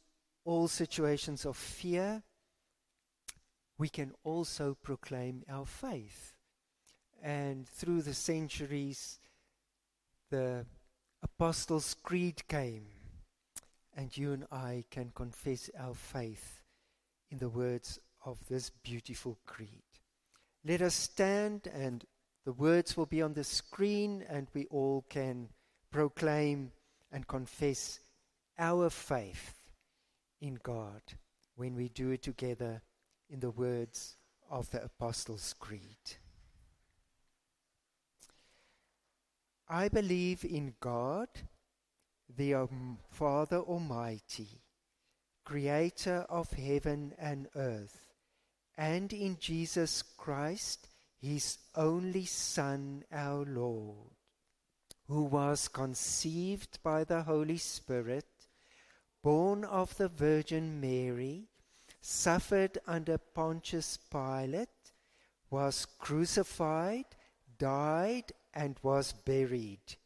all 0.45 0.69
situations 0.69 1.47
of 1.47 1.57
fear, 1.57 2.23
we 3.79 3.88
can 3.88 4.12
also 4.25 4.77
proclaim 4.83 5.43
our 5.49 5.64
faith. 5.64 6.35
And 7.23 7.67
through 7.67 8.03
the 8.03 8.12
centuries, 8.12 9.21
the 10.29 10.67
Apostles' 11.23 11.97
Creed 12.03 12.47
came, 12.47 12.85
and 13.97 14.14
you 14.14 14.35
and 14.35 14.45
I 14.53 14.85
can 14.90 15.11
confess 15.14 15.71
our 15.81 15.95
faith 15.95 16.61
in 17.31 17.38
the 17.38 17.49
words 17.49 17.99
of 18.27 18.37
this 18.51 18.69
beautiful 18.69 19.38
creed. 19.47 19.83
Let 20.62 20.83
us 20.83 20.95
stand, 20.95 21.69
and 21.73 22.05
the 22.45 22.53
words 22.53 22.99
will 22.99 23.07
be 23.07 23.23
on 23.23 23.33
the 23.33 23.45
screen, 23.45 24.23
and 24.29 24.47
we 24.53 24.67
all 24.67 25.07
can 25.09 25.49
proclaim 25.90 26.71
and 27.14 27.29
confess 27.29 28.00
our 28.59 28.90
faith 28.90 29.55
in 30.40 30.59
God 30.61 31.00
when 31.55 31.77
we 31.77 31.88
do 31.88 32.11
it 32.11 32.22
together 32.22 32.83
in 33.31 33.38
the 33.38 33.53
words 33.53 34.16
of 34.50 34.68
the 34.70 34.83
Apostles' 34.83 35.55
Creed. 35.61 36.16
I 39.68 39.88
believe 39.88 40.44
in 40.44 40.74
God, 40.81 41.29
the 42.37 42.68
Father 43.11 43.59
Almighty, 43.59 44.62
creator 45.44 46.27
of 46.29 46.50
heaven 46.50 47.14
and 47.16 47.46
earth, 47.55 48.12
and 48.77 49.12
in 49.12 49.38
Jesus 49.38 50.03
Christ, 50.03 50.88
his 51.20 51.59
only 51.77 52.24
Son, 52.24 53.05
our 53.12 53.44
Lord, 53.44 54.11
who 55.09 55.25
was 55.25 55.69
conceived 55.69 56.79
by 56.83 57.05
the 57.05 57.23
Holy 57.23 57.59
Spirit, 57.59 58.27
born 59.23 59.64
of 59.64 59.97
the 59.97 60.09
Virgin 60.09 60.81
Mary, 60.81 61.49
suffered 62.01 62.79
under 62.87 63.19
Pontius 63.19 63.97
Pilate, 63.97 64.69
was 65.51 65.87
crucified, 65.99 67.05
died, 67.59 68.33
and 68.53 68.77
was 68.83 69.12
buried. 69.12 69.97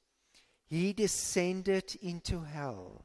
He 0.67 0.93
descended 0.93 1.97
into 2.03 2.41
hell. 2.41 3.05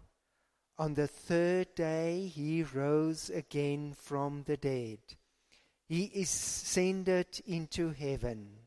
On 0.78 0.96
the 0.96 1.08
third 1.08 1.76
day 1.76 2.28
he 2.28 2.64
rose 2.64 3.30
again 3.30 3.94
from 3.94 4.44
the 4.44 4.58
dead. 4.58 5.00
He 5.88 6.12
ascended 6.16 7.42
into 7.46 7.92
heaven 7.92 8.63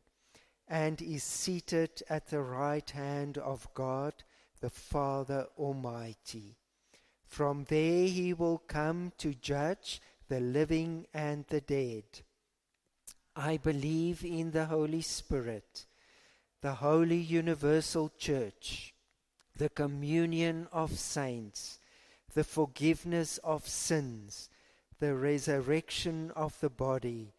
and 0.67 1.01
is 1.01 1.23
seated 1.23 2.03
at 2.09 2.27
the 2.27 2.41
right 2.41 2.89
hand 2.89 3.37
of 3.37 3.67
God 3.73 4.13
the 4.59 4.69
Father 4.69 5.47
Almighty. 5.57 6.57
From 7.25 7.65
there 7.65 8.07
he 8.07 8.33
will 8.33 8.57
come 8.57 9.11
to 9.19 9.33
judge 9.33 10.01
the 10.27 10.39
living 10.39 11.07
and 11.13 11.45
the 11.47 11.61
dead. 11.61 12.03
I 13.35 13.57
believe 13.57 14.25
in 14.25 14.51
the 14.51 14.65
Holy 14.65 15.01
Spirit 15.01 15.85
the 16.61 16.73
holy 16.73 17.17
universal 17.17 18.11
church, 18.17 18.93
the 19.55 19.69
communion 19.69 20.67
of 20.71 20.97
saints, 20.97 21.79
the 22.33 22.43
forgiveness 22.43 23.37
of 23.43 23.67
sins, 23.67 24.49
the 24.99 25.15
resurrection 25.15 26.31
of 26.35 26.59
the 26.59 26.69
body, 26.69 27.31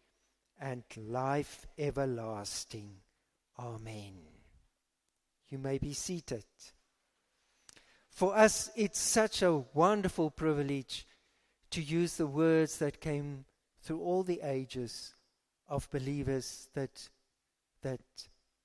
and 0.59 0.83
life 0.95 1.67
everlasting. 1.77 2.89
Amen. 3.59 4.13
You 5.49 5.57
may 5.57 5.77
be 5.77 5.93
seated. 5.93 6.45
For 8.09 8.35
us, 8.35 8.71
it's 8.75 8.99
such 8.99 9.41
a 9.41 9.63
wonderful 9.73 10.31
privilege 10.31 11.05
to 11.71 11.81
use 11.81 12.15
the 12.15 12.27
words 12.27 12.77
that 12.77 13.01
came 13.01 13.45
through 13.81 13.99
all 14.01 14.23
the 14.23 14.41
ages 14.43 15.13
of 15.67 15.89
believers 15.91 16.69
that, 16.73 17.09
that 17.81 18.01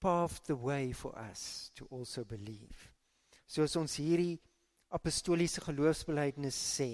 paved 0.00 0.46
the 0.46 0.56
way 0.56 0.92
for 0.92 1.18
us 1.18 1.70
to 1.76 1.86
also 1.90 2.24
believe. 2.24 2.92
So 3.46 3.62
as 3.62 3.76
ons 3.76 3.98
hierdie 3.98 4.38
apostoliese 4.94 5.62
geloofsbelydenis 5.64 6.56
sê, 6.56 6.92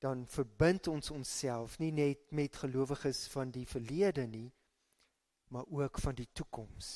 dan 0.00 0.26
verbind 0.30 0.88
ons 0.92 1.10
onsself 1.10 1.78
nie 1.80 1.92
net 1.92 2.30
met 2.30 2.56
gelowiges 2.62 3.26
van 3.32 3.50
die 3.50 3.66
verlede 3.66 4.26
nie, 4.28 4.50
maar 5.54 5.68
ook 5.70 6.00
van 6.02 6.16
die 6.18 6.28
toekoms. 6.32 6.88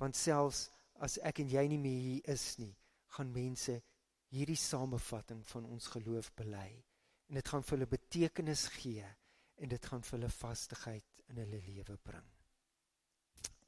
Want 0.00 0.16
selfs 0.16 0.70
as 1.04 1.18
ek 1.20 1.42
en 1.42 1.50
jy 1.52 1.66
nie 1.68 1.80
meer 1.80 2.00
hier 2.00 2.30
is 2.32 2.46
nie, 2.56 2.72
gaan 3.12 3.32
mense 3.34 3.76
hierdie 4.32 4.58
samevatting 4.58 5.42
van 5.50 5.66
ons 5.68 5.90
geloof 5.92 6.30
bely 6.38 6.70
en 7.28 7.38
dit 7.38 7.48
gaan 7.48 7.64
vir 7.64 7.76
hulle 7.76 7.90
betekenis 7.90 8.64
gee 8.78 9.04
en 9.60 9.70
dit 9.70 9.86
gaan 9.90 10.02
vir 10.02 10.18
hulle 10.18 10.32
vastigheid 10.32 11.22
in 11.28 11.42
hulle 11.42 11.60
lewe 11.66 11.96
bring. 12.08 12.26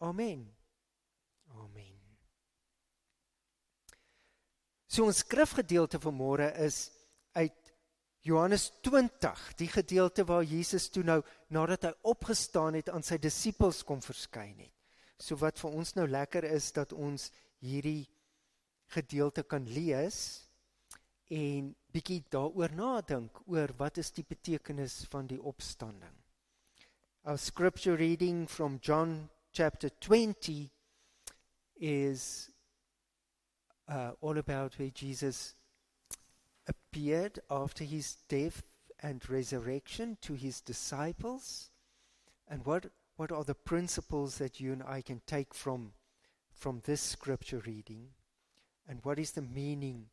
Amen. 0.05 0.49
Amen. 1.63 1.95
So 4.89 5.07
ons 5.07 5.23
skrifgedeelte 5.25 6.01
van 6.01 6.17
môre 6.17 6.51
is 6.65 6.87
Johannes 8.27 8.73
20, 8.83 9.55
die 9.55 9.69
gedeelte 9.71 10.25
waar 10.27 10.43
Jesus 10.43 10.89
toe 10.91 11.05
nou 11.07 11.21
nadat 11.55 11.85
hy 11.87 11.93
opgestaan 12.11 12.75
het 12.75 12.91
aan 12.91 13.05
sy 13.07 13.21
disippels 13.23 13.85
kom 13.87 14.01
verskyn 14.03 14.57
het. 14.65 14.73
So 15.23 15.39
wat 15.39 15.61
vir 15.63 15.77
ons 15.79 15.95
nou 15.95 16.09
lekker 16.11 16.45
is 16.51 16.73
dat 16.75 16.93
ons 16.93 17.31
hierdie 17.63 18.09
gedeelte 18.93 19.45
kan 19.47 19.65
lees 19.71 20.19
en 21.33 21.73
bietjie 21.95 22.21
daaroor 22.31 22.75
nadink 22.77 23.41
oor 23.47 23.73
wat 23.79 23.99
is 24.03 24.13
die 24.15 24.27
betekenis 24.27 25.05
van 25.11 25.31
die 25.31 25.41
opstanding. 25.41 26.15
Our 27.27 27.39
scripture 27.39 27.97
reading 27.97 28.47
from 28.47 28.79
John 28.83 29.29
chapter 29.53 29.91
20 30.01 30.69
is 31.77 32.51
uh, 33.89 34.13
all 34.21 34.39
about 34.39 34.79
where 34.79 34.91
Jesus 34.91 35.56
appeared 36.97 37.39
after 37.51 37.85
his 37.85 38.17
death 38.29 38.63
and 39.03 39.29
resurrection 39.29 40.17
to 40.23 40.33
his 40.33 40.63
disciples. 40.63 41.69
And 42.49 42.65
what 42.65 42.87
what 43.17 43.31
are 43.33 43.45
the 43.45 43.55
principles 43.55 44.39
that 44.39 44.61
you 44.61 44.73
and 44.73 44.83
I 44.83 45.03
can 45.03 45.21
take 45.27 45.53
from 45.53 45.93
from 46.51 46.81
this 46.85 47.03
scripture 47.03 47.63
reading? 47.67 48.09
And 48.89 49.01
what 49.03 49.19
is 49.19 49.33
the 49.33 49.43
meaning 49.43 50.07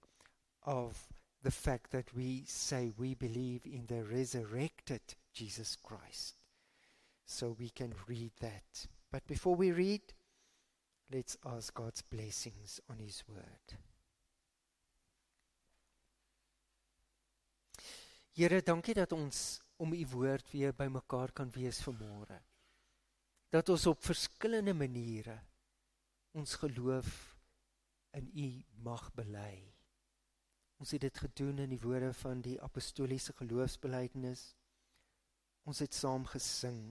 of 0.65 1.07
the 1.41 1.51
fact 1.51 1.91
that 1.91 2.13
we 2.13 2.43
say 2.47 2.91
we 2.97 3.13
believe 3.13 3.65
in 3.65 3.85
the 3.87 4.03
resurrected 4.03 5.01
Jesus 5.33 5.77
Christ? 5.77 6.35
So 7.25 7.55
we 7.57 7.69
can 7.69 7.93
read 8.07 8.31
that. 8.41 8.87
But 9.09 9.25
before 9.25 9.55
we 9.55 9.71
read, 9.71 10.01
let's 11.13 11.37
ask 11.45 11.73
God's 11.73 12.01
blessings 12.01 12.81
on 12.89 12.97
His 12.97 13.23
word. 13.29 13.79
Here, 18.33 18.63
dankie 18.65 18.95
dat 18.97 19.11
ons 19.13 19.61
om 19.77 19.91
U 19.93 20.05
woord 20.09 20.47
weer 20.49 20.73
bymekaar 20.73 21.31
kan 21.37 21.51
wees 21.53 21.83
vanmôre. 21.85 22.39
Dat 23.53 23.69
ons 23.69 23.85
op 23.91 24.01
verskillende 24.01 24.73
maniere 24.73 25.35
ons 26.33 26.55
geloof 26.57 27.11
in 28.17 28.31
U 28.33 28.47
mag 28.81 29.11
bely. 29.13 29.61
Ons 30.81 30.95
het 30.97 31.05
dit 31.05 31.21
gedoen 31.27 31.61
in 31.61 31.69
die 31.75 31.79
woorde 31.83 32.09
van 32.23 32.41
die 32.41 32.57
apostoliese 32.61 33.37
geloofsbelijdenis. 33.37 34.55
Ons 35.69 35.79
het 35.85 35.93
saam 35.93 36.25
gesing. 36.25 36.81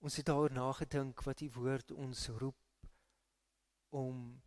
Ons 0.00 0.16
het 0.16 0.26
daaroor 0.32 0.56
nagedink 0.56 1.20
wat 1.28 1.44
die 1.44 1.52
woord 1.52 1.92
ons 1.92 2.26
roep 2.40 2.88
om 3.92 4.42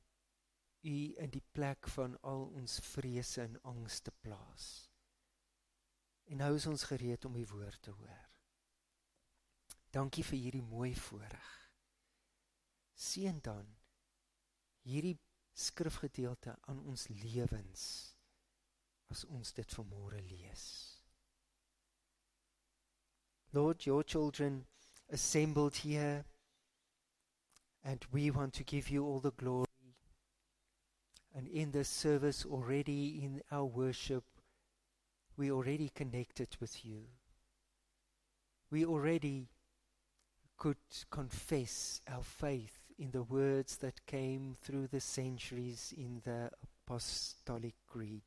u 0.81 0.97
in 1.21 1.29
die 1.29 1.45
plek 1.51 1.87
van 1.93 2.17
al 2.21 2.47
ons 2.49 2.81
vrese 2.95 3.45
en 3.45 3.61
angs 3.61 4.01
te 4.01 4.11
plaas. 4.25 4.86
En 6.27 6.41
nou 6.43 6.55
is 6.55 6.65
ons 6.67 6.83
gereed 6.83 7.25
om 7.25 7.35
u 7.35 7.45
woord 7.45 7.81
te 7.81 7.91
hoor. 7.91 8.25
Dankie 9.95 10.25
vir 10.27 10.39
hierdie 10.39 10.65
mooi 10.65 10.91
voorreg. 10.95 11.53
Seën 12.97 13.39
dan 13.41 13.69
hierdie 14.87 15.15
skrifgedeelte 15.57 16.57
aan 16.69 16.83
ons 16.85 17.07
lewens 17.07 17.83
as 19.07 19.23
ons 19.25 19.53
dit 19.55 19.75
vanmôre 19.79 20.19
lees. 20.27 20.63
Lord, 23.53 23.85
your 23.85 24.03
children 24.03 24.65
assembled 25.09 25.75
here, 25.75 26.25
and 27.83 28.05
we 28.11 28.29
want 28.29 28.53
to 28.53 28.63
give 28.63 28.89
you 28.89 29.05
all 29.05 29.21
the 29.21 29.31
glory. 29.31 29.65
And 31.33 31.47
in 31.47 31.71
this 31.71 31.87
service, 31.87 32.45
already 32.45 33.23
in 33.23 33.41
our 33.51 33.65
worship, 33.65 34.23
we 35.37 35.51
already 35.51 35.89
connected 35.93 36.49
with 36.59 36.83
you. 36.83 37.03
We 38.71 38.85
already 38.85 39.47
could 40.57 40.77
confess 41.11 42.01
our 42.11 42.23
faith 42.23 42.79
in 42.97 43.11
the 43.11 43.23
words 43.23 43.77
that 43.77 44.05
came 44.05 44.55
through 44.59 44.87
the 44.87 44.99
centuries 44.99 45.93
in 45.95 46.21
the 46.25 46.49
Apostolic 46.63 47.75
Creed. 47.87 48.23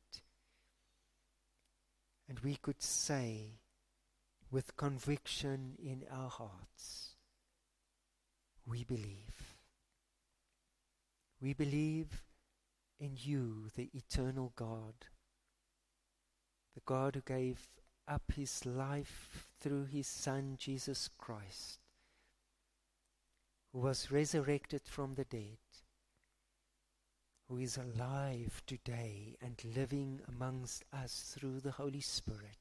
And 2.29 2.39
we 2.39 2.55
could 2.55 2.81
say, 2.81 3.59
with 4.51 4.75
conviction 4.75 5.75
in 5.81 6.03
our 6.11 6.29
hearts. 6.29 7.15
We 8.65 8.83
believe. 8.83 9.55
We 11.41 11.53
believe 11.53 12.23
in 12.99 13.17
you, 13.19 13.69
the 13.75 13.89
eternal 13.93 14.51
God, 14.55 14.93
the 16.73 16.81
God 16.85 17.15
who 17.15 17.21
gave 17.21 17.67
up 18.07 18.31
his 18.35 18.65
life 18.65 19.47
through 19.59 19.85
his 19.85 20.07
Son, 20.07 20.55
Jesus 20.57 21.09
Christ, 21.17 21.79
who 23.71 23.79
was 23.79 24.11
resurrected 24.11 24.81
from 24.85 25.15
the 25.15 25.25
dead, 25.25 25.57
who 27.47 27.57
is 27.57 27.77
alive 27.77 28.61
today 28.65 29.35
and 29.41 29.61
living 29.75 30.21
amongst 30.27 30.83
us 30.93 31.35
through 31.35 31.59
the 31.59 31.71
Holy 31.71 32.01
Spirit. 32.01 32.57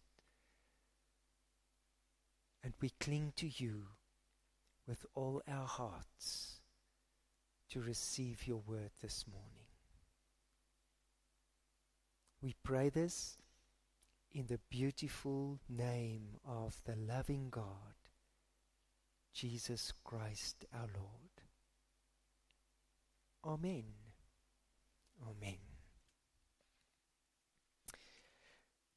And 2.63 2.75
we 2.81 2.91
cling 3.01 3.33
to 3.37 3.49
you 3.49 3.87
with 4.87 5.07
all 5.15 5.41
our 5.49 5.67
hearts 5.67 6.61
to 7.71 7.81
receive 7.81 8.47
your 8.47 8.61
word 8.67 8.91
this 9.01 9.25
morning. 9.31 9.67
We 12.43 12.57
pray 12.65 12.89
this 12.89 13.39
in 14.33 14.47
the 14.47 14.61
beautiful 14.69 15.59
name 15.69 16.37
of 16.45 16.81
the 16.85 16.97
loving 16.97 17.49
God, 17.51 17.95
Jesus 19.33 19.93
Christ 20.05 20.67
our 20.73 20.89
Lord. 20.95 21.35
Amen. 23.45 23.85
Amen. 25.27 25.59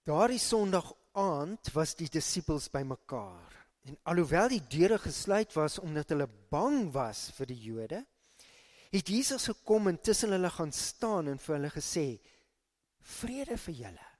Daardie 0.03 0.39
Sondag 0.39 0.91
aand 1.15 1.71
was 1.73 1.95
die 1.95 2.09
disippels 2.11 2.67
bymekaar. 2.71 3.51
En 3.87 3.97
alhoewel 4.07 4.49
die 4.51 4.61
deure 4.67 4.97
gesluit 4.99 5.53
was 5.55 5.79
omdat 5.79 6.11
hulle 6.11 6.27
bang 6.51 6.89
was 6.95 7.29
vir 7.37 7.49
die 7.51 7.59
Jode, 7.59 8.01
het 8.93 9.09
Jesus 9.09 9.47
gekom 9.49 9.89
en 9.91 9.99
tussen 9.99 10.35
hulle 10.35 10.51
gaan 10.53 10.71
staan 10.75 11.31
en 11.31 11.39
vir 11.39 11.55
hulle 11.55 11.71
gesê: 11.73 12.07
"Vrede 12.99 13.57
vir 13.57 13.79
julle." 13.85 14.12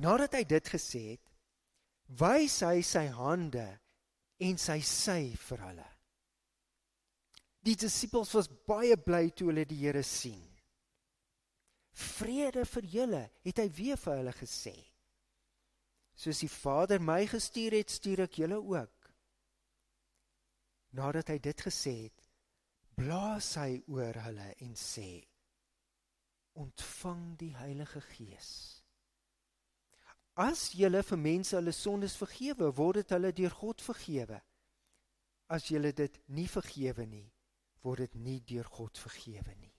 Nadat 0.00 0.38
hy 0.38 0.44
dit 0.48 0.68
gesê 0.72 1.02
het, 1.12 1.24
wys 2.20 2.60
hy 2.64 2.80
sy 2.86 3.06
hande 3.12 3.66
en 4.42 4.58
sy 4.60 4.78
sy 4.84 5.34
vir 5.48 5.66
hulle. 5.68 5.88
Die 7.62 7.76
disippels 7.78 8.32
was 8.34 8.48
baie 8.66 8.96
bly 8.98 9.28
toe 9.30 9.50
hulle 9.52 9.66
die 9.68 9.78
Here 9.84 10.02
sien. 10.02 10.40
Vrede 11.92 12.64
vir 12.66 12.88
julle, 12.88 13.22
het 13.44 13.60
hy 13.60 13.68
weer 13.76 14.00
vir 14.00 14.18
hulle 14.18 14.34
gesê. 14.34 14.74
Soos 16.16 16.40
die 16.42 16.50
Vader 16.50 17.00
my 17.00 17.22
gestuur 17.28 17.76
het, 17.76 17.92
stuur 17.92 18.24
ek 18.26 18.40
julle 18.42 18.58
ook. 18.58 19.10
Nadat 20.96 21.32
hy 21.32 21.38
dit 21.40 21.64
gesê 21.64 21.94
het, 22.06 22.24
blaas 22.98 23.54
hy 23.60 23.78
oor 23.92 24.18
hulle 24.26 24.48
en 24.64 24.74
sê: 24.76 25.22
Ontvang 26.60 27.36
die 27.40 27.54
Heilige 27.56 28.02
Gees. 28.12 28.81
As 30.34 30.70
julle 30.72 31.02
vir 31.04 31.18
mense 31.20 31.56
hulle 31.56 31.74
sondes 31.76 32.16
vergewe, 32.16 32.70
word 32.72 33.02
dit 33.02 33.12
hulle 33.12 33.32
deur 33.36 33.52
God 33.52 33.82
vergewe. 33.84 34.40
As 35.52 35.68
julle 35.68 35.92
dit 35.92 36.14
nie 36.32 36.48
vergewe 36.48 37.04
nie, 37.06 37.26
word 37.84 38.06
dit 38.06 38.14
nie 38.14 38.40
deur 38.40 38.68
God 38.72 38.96
vergewe 38.96 39.54
nie. 39.58 39.74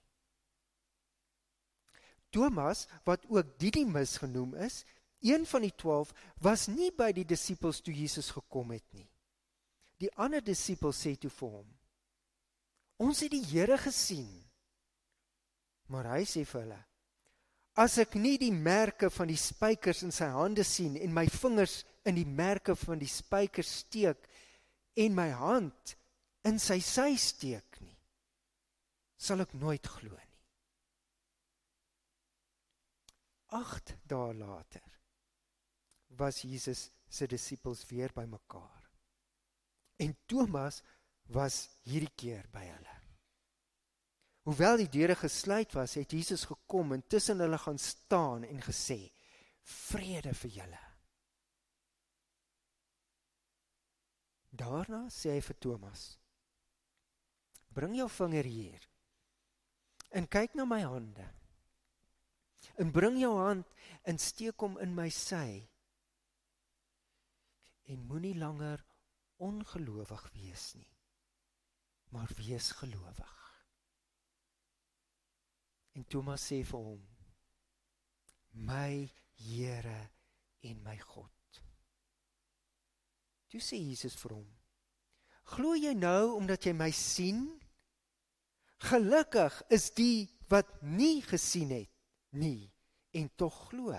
Thomas, 2.30 2.86
wat 3.06 3.26
ook 3.30 3.58
Didimus 3.58 4.18
genoem 4.22 4.54
is, 4.62 4.84
een 5.22 5.46
van 5.46 5.62
die 5.62 5.74
12, 5.74 6.12
was 6.42 6.68
nie 6.68 6.90
by 6.94 7.10
die 7.14 7.26
disippels 7.26 7.80
toe 7.82 7.94
Jesus 7.94 8.30
gekom 8.34 8.74
het 8.74 8.86
nie. 8.92 9.08
Die 10.02 10.10
ander 10.18 10.42
disipels 10.42 10.98
sê 11.00 11.14
toe 11.16 11.30
vir 11.30 11.50
hom: 11.50 11.68
"Ons 12.98 13.22
het 13.22 13.30
die 13.30 13.44
Here 13.44 13.78
gesien." 13.78 14.44
Maar 15.86 16.10
hy 16.16 16.24
sê 16.26 16.44
vir 16.44 16.60
hulle: 16.60 16.82
"As 17.76 17.98
ek 17.98 18.14
nie 18.14 18.36
die 18.38 18.52
merke 18.52 19.10
van 19.10 19.28
die 19.28 19.40
spykers 19.40 20.04
in 20.06 20.12
sy 20.14 20.28
hande 20.30 20.62
sien 20.64 20.96
en 20.96 21.14
my 21.14 21.26
vingers 21.26 21.82
in 22.06 22.14
die 22.14 22.28
merke 22.28 22.76
van 22.76 23.00
die 23.00 23.10
spykers 23.10 23.80
steek 23.82 24.28
en 24.96 25.14
my 25.16 25.30
hand 25.34 25.96
in 26.46 26.60
sy 26.62 26.78
sy 26.84 27.16
steek 27.18 27.80
nie, 27.80 27.96
sal 29.16 29.42
ek 29.42 29.56
nooit 29.58 29.86
glo 29.96 30.14
nie. 30.14 30.34
8 33.54 33.94
dae 34.10 34.34
later 34.34 34.90
was 36.18 36.42
Jesus 36.42 36.90
se 37.08 37.26
disippels 37.26 37.84
weer 37.90 38.12
bymekaar. 38.14 38.82
En 40.02 40.16
Thomas 40.26 40.82
was 41.30 41.68
hierdie 41.86 42.12
keer 42.18 42.46
by 42.52 42.64
hulle. 42.66 42.93
Hoewel 44.44 44.76
die 44.82 44.88
deure 44.92 45.16
gesluit 45.16 45.72
was, 45.72 45.96
het 45.96 46.12
Jesus 46.12 46.44
gekom 46.44 46.92
en 46.92 47.04
tussen 47.08 47.40
hulle 47.40 47.58
gaan 47.58 47.78
staan 47.78 48.44
en 48.44 48.60
gesê: 48.62 49.12
"Vrede 49.62 50.34
vir 50.34 50.50
julle." 50.50 50.82
Daarna 54.50 55.06
sê 55.08 55.32
hy 55.34 55.40
vir 55.40 55.58
Thomas: 55.58 56.18
"Bring 57.72 57.96
jou 57.96 58.08
vinger 58.08 58.44
hier 58.44 58.94
en 60.14 60.28
kyk 60.30 60.54
na 60.54 60.64
my 60.64 60.82
hande. 60.86 61.26
En 62.78 62.90
bring 62.94 63.18
jou 63.20 63.34
hand 63.38 63.66
en 64.06 64.18
steek 64.18 64.62
hom 64.62 64.78
in 64.82 64.94
my 64.94 65.08
sy. 65.12 65.64
En 67.90 68.06
moenie 68.08 68.34
langer 68.38 68.84
ongelowig 69.42 70.22
wees 70.36 70.70
nie, 70.78 70.92
maar 72.14 72.30
wees 72.38 72.70
gelowig. 72.78 73.43
En 75.94 76.04
Thomas 76.10 76.42
sê 76.42 76.62
vir 76.66 76.80
hom: 76.80 77.02
My 78.52 79.06
Here 79.38 80.10
en 80.62 80.82
my 80.82 80.96
God. 80.98 81.60
Toe 83.50 83.62
sê 83.62 83.78
Jesus 83.78 84.16
vir 84.22 84.36
hom: 84.38 84.48
Glo 85.54 85.74
jy 85.78 85.92
nou 85.94 86.34
omdat 86.38 86.66
jy 86.66 86.74
my 86.76 86.90
sien? 86.94 87.44
Gelukkig 88.84 89.60
is 89.72 89.90
die 89.96 90.26
wat 90.50 90.70
nie 90.82 91.22
gesien 91.24 91.70
het 91.72 91.90
nie 92.34 92.70
en 93.14 93.30
tog 93.38 93.54
glo. 93.70 93.94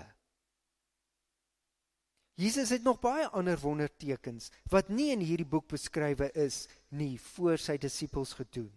Jesus 2.36 2.68
het 2.74 2.84
nog 2.84 3.00
baie 3.00 3.24
ander 3.32 3.56
wondertekens 3.58 4.50
wat 4.70 4.90
nie 4.92 5.08
in 5.14 5.24
hierdie 5.24 5.48
boek 5.48 5.70
beskrywe 5.72 6.28
is 6.36 6.66
nie 6.92 7.16
voor 7.32 7.56
sy 7.60 7.78
disippels 7.80 8.34
gedoen. 8.36 8.72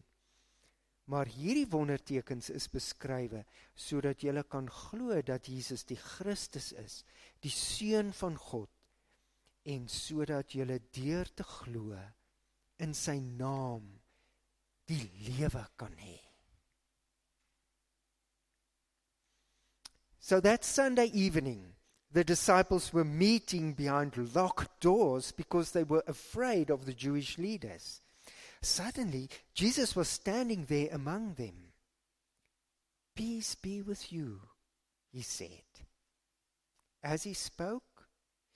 Maar 1.10 1.26
hierdie 1.34 1.66
wondertekens 1.70 2.52
is 2.54 2.68
beskrywe 2.70 3.42
sodat 3.74 4.22
jy 4.22 4.44
kan 4.46 4.68
glo 4.70 5.18
dat 5.26 5.48
Jesus 5.50 5.82
die 5.90 5.98
Christus 5.98 6.70
is, 6.78 7.02
die 7.42 7.54
seun 7.54 8.14
van 8.14 8.38
God 8.38 8.70
en 9.66 9.88
sodat 9.90 10.54
jy 10.54 10.78
deur 10.94 11.30
te 11.34 11.46
glo 11.48 11.98
in 12.78 12.94
sy 12.94 13.18
naam 13.20 13.88
die 14.90 15.02
lewe 15.26 15.66
kan 15.78 15.94
hê. 15.98 16.20
So 20.20 20.40
that 20.42 20.64
Sunday 20.64 21.10
evening, 21.14 21.74
the 22.12 22.24
disciples 22.24 22.94
were 22.94 23.04
meeting 23.04 23.74
behind 23.74 24.16
locked 24.36 24.80
doors 24.80 25.32
because 25.32 25.72
they 25.72 25.84
were 25.84 26.04
afraid 26.06 26.70
of 26.70 26.86
the 26.86 26.94
Jewish 26.94 27.40
leaders. 27.40 28.02
Suddenly, 28.62 29.30
Jesus 29.54 29.96
was 29.96 30.10
standing 30.10 30.66
there 30.66 30.90
among 30.92 31.36
them. 31.36 31.74
Peace 33.16 33.56
be 33.56 33.82
with 33.82 34.12
you, 34.12 34.42
he 35.12 35.22
said. 35.22 35.64
As 37.04 37.24
he 37.24 37.34
spoke, 37.34 37.84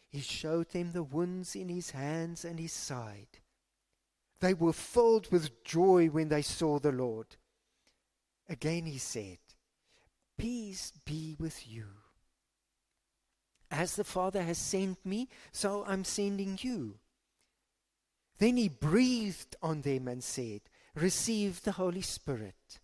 he 0.10 0.20
showed 0.20 0.70
them 0.70 0.92
the 0.92 1.04
wounds 1.04 1.56
in 1.56 1.70
his 1.70 1.92
hands 1.92 2.46
and 2.46 2.60
his 2.60 2.74
side. 2.74 3.40
They 4.42 4.54
were 4.54 4.74
filled 4.74 5.32
with 5.32 5.64
joy 5.64 6.08
when 6.08 6.30
they 6.30 6.42
saw 6.42 6.80
the 6.80 6.92
Lord. 6.92 7.38
Again 8.50 8.86
he 8.86 8.98
said, 8.98 9.38
Peace 10.38 10.92
be 11.06 11.36
with 11.40 11.68
you. 11.68 11.86
As 13.72 13.96
the 13.96 14.04
Father 14.04 14.44
has 14.44 14.58
sent 14.58 15.04
me, 15.06 15.30
so 15.52 15.84
I'm 15.88 16.04
sending 16.04 16.60
you. 16.62 17.00
Then 18.40 18.58
he 18.58 18.70
breathed 18.70 19.56
on 19.62 19.82
them 19.82 20.08
and 20.08 20.24
said, 20.24 20.62
Receive 20.96 21.64
the 21.64 21.74
Holy 21.74 22.02
Spirit. 22.02 22.80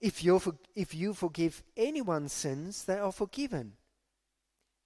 If, 0.00 0.22
you 0.22 0.40
if 0.74 0.94
you 0.94 1.14
forgive 1.14 1.62
anyone's 1.76 2.32
sins, 2.32 2.84
they 2.84 2.98
are 2.98 3.12
forgiven. 3.12 3.72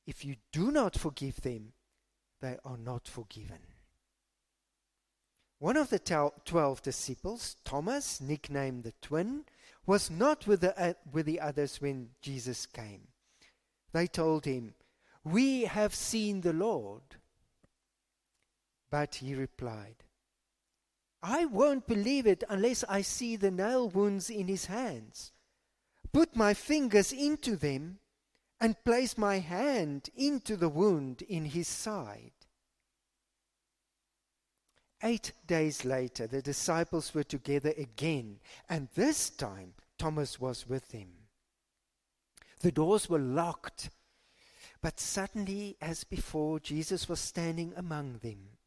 If 0.06 0.24
you 0.24 0.36
do 0.52 0.70
not 0.70 0.98
forgive 0.98 1.40
them, 1.42 1.72
they 2.40 2.58
are 2.64 2.78
not 2.78 3.06
forgiven. 3.06 3.58
One 5.58 5.76
of 5.76 5.90
the 5.90 6.00
twelve 6.44 6.82
disciples, 6.82 7.56
Thomas, 7.64 8.20
nicknamed 8.20 8.82
the 8.82 8.94
twin, 9.00 9.44
was 9.86 10.10
not 10.10 10.46
with 10.46 10.60
the, 10.60 10.76
uh, 10.76 10.94
with 11.12 11.26
the 11.26 11.40
others 11.40 11.80
when 11.80 12.10
Jesus 12.20 12.66
came. 12.66 13.08
They 13.92 14.08
told 14.08 14.44
him, 14.44 14.74
We 15.22 15.62
have 15.62 15.94
seen 15.94 16.40
the 16.40 16.52
Lord. 16.52 17.02
But 18.92 19.14
he 19.14 19.34
replied, 19.34 20.04
I 21.22 21.46
won't 21.46 21.86
believe 21.86 22.26
it 22.26 22.44
unless 22.50 22.84
I 22.86 23.00
see 23.00 23.36
the 23.36 23.50
nail 23.50 23.88
wounds 23.88 24.28
in 24.28 24.48
his 24.48 24.66
hands, 24.66 25.32
put 26.12 26.36
my 26.36 26.52
fingers 26.52 27.10
into 27.10 27.56
them, 27.56 28.00
and 28.60 28.84
place 28.84 29.16
my 29.16 29.38
hand 29.38 30.10
into 30.14 30.56
the 30.56 30.68
wound 30.68 31.22
in 31.22 31.46
his 31.46 31.68
side. 31.68 32.32
Eight 35.02 35.32
days 35.46 35.86
later, 35.86 36.26
the 36.26 36.42
disciples 36.42 37.14
were 37.14 37.24
together 37.24 37.72
again, 37.78 38.40
and 38.68 38.88
this 38.94 39.30
time 39.30 39.72
Thomas 39.96 40.38
was 40.38 40.68
with 40.68 40.88
them. 40.88 41.08
The 42.60 42.72
doors 42.72 43.08
were 43.08 43.18
locked, 43.18 43.88
but 44.82 45.00
suddenly, 45.00 45.78
as 45.80 46.04
before, 46.04 46.60
Jesus 46.60 47.08
was 47.08 47.20
standing 47.20 47.72
among 47.74 48.18
them. 48.18 48.58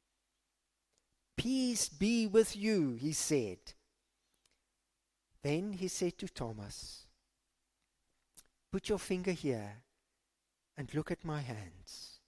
Peace 1.37 1.89
be 1.89 2.27
with 2.27 2.55
you, 2.55 2.93
he 2.93 3.11
said. 3.13 3.57
Then 5.43 5.73
he 5.73 5.87
said 5.87 6.17
to 6.19 6.27
Thomas, 6.27 7.05
Put 8.71 8.89
your 8.89 8.99
finger 8.99 9.31
here 9.31 9.83
and 10.77 10.93
look 10.93 11.11
at 11.11 11.23
my 11.23 11.41
hands. 11.41 12.19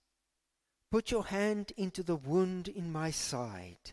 Put 0.90 1.10
your 1.10 1.24
hand 1.24 1.72
into 1.76 2.02
the 2.02 2.16
wound 2.16 2.68
in 2.68 2.90
my 2.90 3.10
side. 3.10 3.92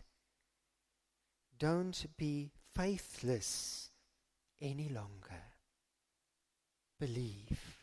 Don't 1.58 2.06
be 2.16 2.50
faithless 2.74 3.90
any 4.60 4.88
longer. 4.88 5.42
Believe. 6.98 7.76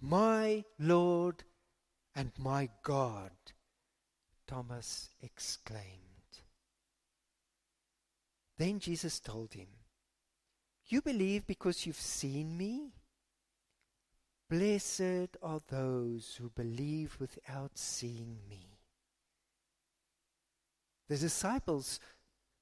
My 0.00 0.64
Lord 0.78 1.42
and 2.14 2.30
my 2.38 2.68
God, 2.82 3.32
Thomas 4.46 5.10
exclaimed. 5.22 6.06
Then 8.58 8.78
Jesus 8.78 9.20
told 9.20 9.52
him, 9.54 9.68
You 10.86 11.02
believe 11.02 11.46
because 11.46 11.86
you've 11.86 11.96
seen 11.96 12.56
me? 12.56 12.92
Blessed 14.48 15.36
are 15.42 15.60
those 15.68 16.36
who 16.40 16.50
believe 16.50 17.16
without 17.18 17.72
seeing 17.74 18.38
me. 18.48 18.78
The 21.08 21.16
disciples 21.16 22.00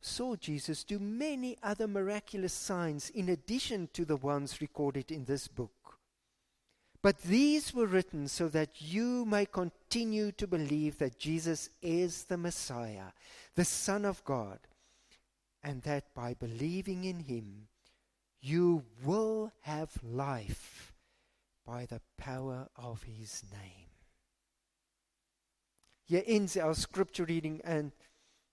saw 0.01 0.37
Jesus 0.37 0.85
do 0.85 0.99
many 0.99 1.57
other 1.63 1.87
miraculous 1.87 2.53
signs 2.53 3.11
in 3.11 3.29
addition 3.29 3.89
to 3.93 4.05
the 4.05 4.17
ones 4.17 4.61
recorded 4.61 5.11
in 5.11 5.25
this 5.25 5.49
book. 5.49 5.84
But 7.05 7.21
these 7.21 7.75
were 7.75 7.85
written 7.85 8.29
so 8.29 8.49
that 8.49 8.81
you 8.81 9.27
may 9.27 9.45
continue 9.45 10.33
to 10.33 10.47
believe 10.47 10.97
that 10.97 11.19
Jesus 11.19 11.69
is 11.83 12.25
the 12.25 12.39
Messiah, 12.39 13.13
the 13.57 13.67
Son 13.67 14.07
of 14.07 14.25
God, 14.25 14.59
and 15.63 15.83
that 15.83 16.15
by 16.15 16.33
believing 16.33 17.05
in 17.05 17.21
him, 17.21 17.69
you 18.41 18.85
will 19.05 19.53
have 19.61 19.91
life 20.03 20.95
by 21.67 21.85
the 21.85 22.01
power 22.17 22.69
of 22.75 23.03
his 23.03 23.43
name. 23.53 23.91
Here 26.07 26.23
ends 26.27 26.57
our 26.57 26.73
scripture 26.73 27.27
reading 27.27 27.61
and 27.65 27.93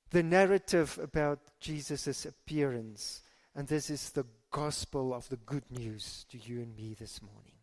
the 0.10 0.24
narrative 0.24 1.00
about 1.02 1.40
Jesus' 1.62 2.26
appearance. 2.26 3.22
And 3.56 3.70
this 3.70 3.90
is 3.90 4.10
the 4.10 4.26
gospel 4.52 5.14
of 5.14 5.30
the 5.30 5.38
good 5.38 5.72
news 5.72 6.26
to 6.32 6.38
you 6.38 6.60
and 6.60 6.76
me 6.76 6.98
this 7.00 7.22
morning. 7.22 7.61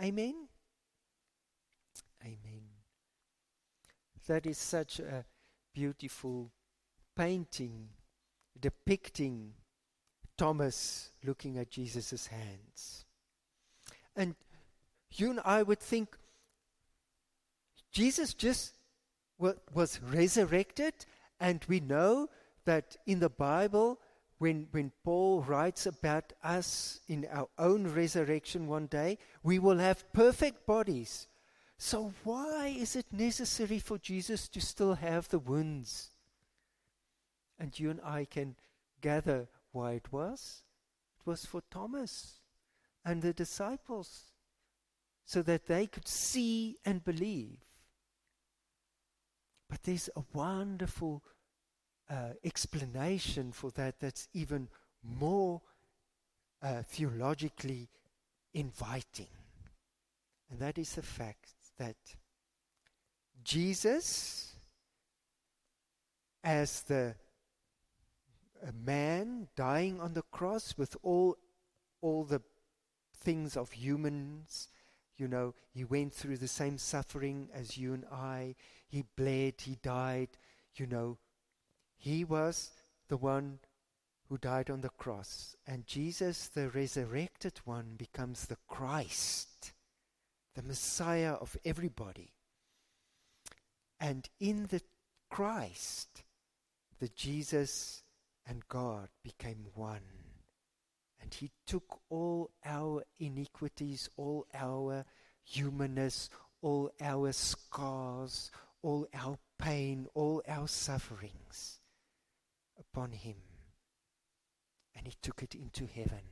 Amen. 0.00 0.48
Amen. 2.22 2.62
That 4.26 4.46
is 4.46 4.58
such 4.58 5.00
a 5.00 5.24
beautiful 5.74 6.52
painting 7.16 7.88
depicting 8.60 9.54
Thomas 10.36 11.10
looking 11.24 11.58
at 11.58 11.70
Jesus' 11.70 12.28
hands. 12.28 13.04
And 14.14 14.36
you 15.12 15.30
and 15.30 15.40
I 15.44 15.62
would 15.62 15.80
think 15.80 16.16
Jesus 17.90 18.34
just 18.34 18.74
was 19.38 20.00
resurrected 20.02 20.94
and 21.40 21.64
we 21.68 21.80
know 21.80 22.28
that 22.64 22.96
in 23.06 23.20
the 23.20 23.30
Bible, 23.30 24.00
when, 24.38 24.68
when 24.70 24.92
Paul 25.04 25.42
writes 25.42 25.86
about 25.86 26.32
us 26.42 27.00
in 27.08 27.26
our 27.30 27.48
own 27.58 27.88
resurrection 27.88 28.68
one 28.68 28.86
day, 28.86 29.18
we 29.42 29.58
will 29.58 29.78
have 29.78 30.12
perfect 30.12 30.64
bodies. 30.64 31.26
So, 31.76 32.12
why 32.24 32.68
is 32.68 32.96
it 32.96 33.12
necessary 33.12 33.78
for 33.78 33.98
Jesus 33.98 34.48
to 34.48 34.60
still 34.60 34.94
have 34.94 35.28
the 35.28 35.38
wounds? 35.38 36.10
And 37.58 37.78
you 37.78 37.90
and 37.90 38.00
I 38.02 38.24
can 38.24 38.56
gather 39.00 39.48
why 39.72 39.92
it 39.92 40.12
was. 40.12 40.62
It 41.20 41.28
was 41.28 41.44
for 41.44 41.62
Thomas 41.70 42.40
and 43.04 43.22
the 43.22 43.32
disciples, 43.32 44.32
so 45.24 45.42
that 45.42 45.66
they 45.66 45.86
could 45.86 46.08
see 46.08 46.78
and 46.84 47.04
believe. 47.04 47.58
But 49.68 49.82
there's 49.82 50.10
a 50.16 50.22
wonderful 50.32 51.22
uh, 52.10 52.30
explanation 52.44 53.52
for 53.52 53.70
that 53.72 54.00
that's 54.00 54.28
even 54.32 54.68
more 55.02 55.60
uh, 56.62 56.82
theologically 56.82 57.88
inviting. 58.54 59.28
And 60.50 60.58
that 60.60 60.78
is 60.78 60.94
the 60.94 61.02
fact 61.02 61.50
that 61.78 61.96
Jesus, 63.44 64.54
as 66.42 66.82
the 66.82 67.14
a 68.66 68.72
man 68.72 69.48
dying 69.56 70.00
on 70.00 70.14
the 70.14 70.22
cross 70.22 70.74
with 70.76 70.96
all, 71.02 71.36
all 72.00 72.24
the 72.24 72.42
things 73.14 73.56
of 73.56 73.72
humans, 73.72 74.68
you 75.16 75.28
know, 75.28 75.54
he 75.72 75.84
went 75.84 76.14
through 76.14 76.38
the 76.38 76.48
same 76.48 76.78
suffering 76.78 77.48
as 77.52 77.76
you 77.76 77.92
and 77.92 78.04
I. 78.12 78.54
He 78.88 79.04
bled, 79.16 79.54
he 79.60 79.76
died, 79.82 80.30
you 80.76 80.86
know. 80.86 81.18
He 81.98 82.24
was 82.24 82.70
the 83.08 83.16
one 83.16 83.58
who 84.28 84.38
died 84.38 84.70
on 84.70 84.82
the 84.82 84.88
cross. 84.88 85.56
And 85.66 85.86
Jesus, 85.86 86.48
the 86.48 86.70
resurrected 86.70 87.60
one, 87.64 87.94
becomes 87.96 88.46
the 88.46 88.58
Christ, 88.68 89.72
the 90.54 90.62
Messiah 90.62 91.32
of 91.32 91.56
everybody. 91.64 92.32
And 93.98 94.28
in 94.38 94.66
the 94.66 94.82
Christ, 95.28 96.22
the 97.00 97.08
Jesus 97.08 98.04
and 98.46 98.66
God 98.68 99.08
became 99.24 99.66
one. 99.74 100.00
And 101.20 101.34
he 101.34 101.50
took 101.66 102.00
all 102.08 102.50
our 102.64 103.02
iniquities, 103.18 104.08
all 104.16 104.46
our 104.54 105.04
humanness, 105.42 106.30
all 106.62 106.92
our 107.00 107.32
scars, 107.32 108.52
all 108.82 109.08
our 109.12 109.36
pain, 109.58 110.06
all 110.14 110.42
our 110.46 110.68
sufferings 110.68 111.77
upon 112.98 113.12
him. 113.12 113.36
And 114.96 115.06
he 115.06 115.14
took 115.22 115.42
it 115.42 115.54
into 115.54 115.86
heaven. 115.86 116.22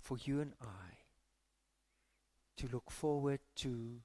For 0.00 0.16
you 0.24 0.40
and 0.40 0.52
I 0.62 0.96
to 2.56 2.68
look 2.72 2.90
forward 2.90 3.40
to 3.56 4.00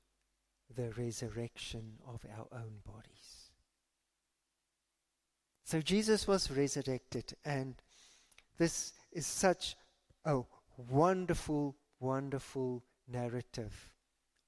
the 0.75 0.91
resurrection 0.97 1.93
of 2.07 2.25
our 2.37 2.47
own 2.51 2.79
bodies. 2.85 3.51
So 5.63 5.79
Jesus 5.79 6.27
was 6.27 6.51
resurrected, 6.51 7.33
and 7.45 7.75
this 8.57 8.91
is 9.13 9.25
such 9.25 9.77
a 10.25 10.41
wonderful, 10.77 11.77
wonderful 12.01 12.83
narrative 13.07 13.89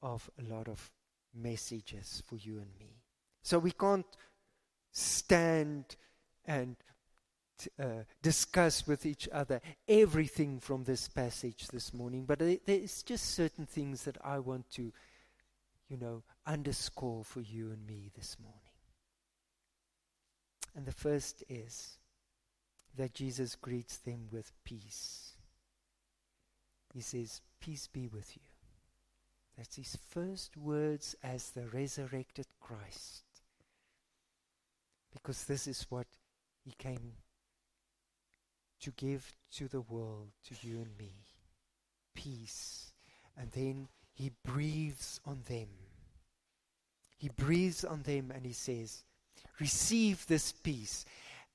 of 0.01 0.29
a 0.37 0.53
lot 0.53 0.67
of 0.67 0.91
messages 1.33 2.21
for 2.27 2.35
you 2.35 2.57
and 2.57 2.77
me. 2.77 2.97
So 3.41 3.59
we 3.59 3.71
can't 3.71 4.05
stand 4.95 5.97
and 6.45 6.77
uh, 7.79 8.03
discuss 8.21 8.87
with 8.87 9.05
each 9.05 9.27
other 9.31 9.61
everything 9.87 10.59
from 10.59 10.83
this 10.83 11.07
passage 11.07 11.67
this 11.67 11.93
morning, 11.93 12.25
but 12.25 12.39
there's 12.65 13.03
just 13.03 13.35
certain 13.35 13.65
things 13.65 14.03
that 14.03 14.17
I 14.23 14.39
want 14.39 14.69
to, 14.71 14.91
you 15.89 15.97
know, 15.97 16.23
underscore 16.47 17.23
for 17.23 17.41
you 17.41 17.71
and 17.71 17.85
me 17.85 18.09
this 18.15 18.37
morning. 18.41 18.59
And 20.75 20.85
the 20.85 20.91
first 20.91 21.43
is 21.49 21.97
that 22.97 23.13
Jesus 23.13 23.55
greets 23.55 23.97
them 23.97 24.27
with 24.31 24.51
peace. 24.63 25.33
He 26.93 27.01
says, 27.01 27.41
Peace 27.59 27.87
be 27.87 28.07
with 28.07 28.35
you. 28.37 28.43
That's 29.57 29.75
his 29.75 29.97
first 30.09 30.55
words 30.55 31.15
as 31.21 31.49
the 31.49 31.67
resurrected 31.67 32.47
Christ. 32.61 33.24
Because 35.15 35.45
this 35.45 35.65
is 35.65 35.87
what 35.89 36.05
he 36.63 36.73
came 36.77 37.13
to 38.81 38.91
give 38.91 39.35
to 39.53 39.67
the 39.67 39.81
world, 39.81 40.27
to 40.47 40.67
you 40.67 40.81
and 40.81 40.95
me 40.99 41.15
peace. 42.15 42.93
And 43.37 43.51
then 43.51 43.89
he 44.13 44.31
breathes 44.43 45.19
on 45.25 45.41
them. 45.47 45.67
He 47.17 47.29
breathes 47.29 47.83
on 47.83 48.01
them 48.01 48.31
and 48.33 48.45
he 48.45 48.53
says, 48.53 49.03
Receive 49.59 50.25
this 50.27 50.51
peace. 50.51 51.05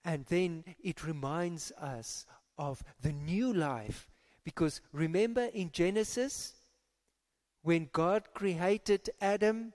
And 0.05 0.25
then 0.27 0.65
it 0.83 1.05
reminds 1.05 1.73
us 1.73 2.27
of 2.57 2.83
the 3.01 3.13
new 3.13 3.53
life. 3.53 4.09
Because 4.45 4.81
remember 4.93 5.49
in 5.53 5.71
Genesis, 5.73 6.55
when 7.63 7.91
God 7.93 8.29
created 8.33 9.11
Adam, 9.21 9.73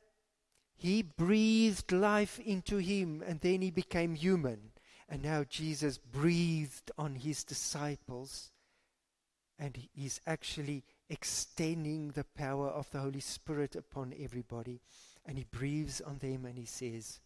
He 0.75 1.01
breathed 1.01 1.91
life 1.91 2.39
into 2.39 2.77
him 2.77 3.23
and 3.25 3.39
then 3.39 3.61
he 3.61 3.71
became 3.71 4.15
human. 4.15 4.71
And 5.07 5.23
now 5.23 5.43
Jesus 5.43 5.97
breathed 5.97 6.91
on 6.97 7.15
his 7.15 7.43
disciples 7.43 8.51
and 9.57 9.77
he's 9.93 10.19
actually 10.27 10.83
extending 11.09 12.09
the 12.09 12.23
power 12.23 12.67
of 12.67 12.89
the 12.91 12.99
Holy 12.99 13.19
Spirit 13.19 13.75
upon 13.75 14.13
everybody. 14.19 14.81
And 15.25 15.37
he 15.37 15.45
breathes 15.49 16.01
on 16.01 16.17
them 16.17 16.45
and 16.45 16.57
he 16.57 16.65
says, 16.65 17.19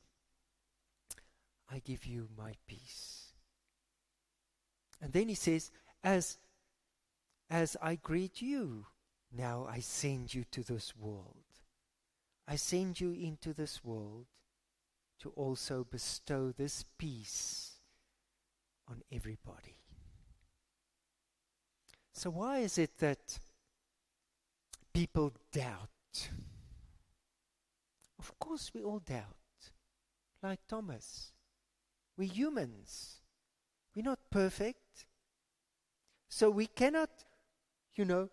I 1.72 1.80
give 1.80 2.06
you 2.06 2.28
my 2.38 2.54
peace. 2.68 3.34
And 5.02 5.14
then 5.14 5.30
he 5.30 5.36
says, 5.36 5.72
As, 6.04 6.38
as 7.50 7.78
I 7.82 7.96
greet 7.96 8.42
you, 8.42 8.86
now 9.36 9.68
I 9.70 9.80
send 9.80 10.34
you 10.34 10.44
to 10.52 10.64
this 10.64 10.96
world. 10.96 11.49
I 12.52 12.56
send 12.56 13.00
you 13.00 13.12
into 13.12 13.54
this 13.54 13.84
world 13.84 14.26
to 15.20 15.30
also 15.36 15.84
bestow 15.84 16.52
this 16.52 16.84
peace 16.98 17.74
on 18.88 19.04
everybody. 19.12 19.76
So, 22.12 22.32
why 22.32 22.58
is 22.60 22.80
it 22.80 22.98
that 22.98 23.38
people 24.92 25.32
doubt? 25.54 26.30
Of 28.18 28.38
course, 28.40 28.72
we 28.74 28.82
all 28.82 29.00
doubt, 29.00 29.38
like 30.42 30.62
Thomas. 30.68 31.34
We're 32.18 32.34
humans, 32.34 33.18
we're 33.96 34.02
not 34.02 34.20
perfect. 34.32 35.06
So, 36.30 36.50
we 36.50 36.66
cannot, 36.66 37.12
you 37.94 38.06
know, 38.06 38.30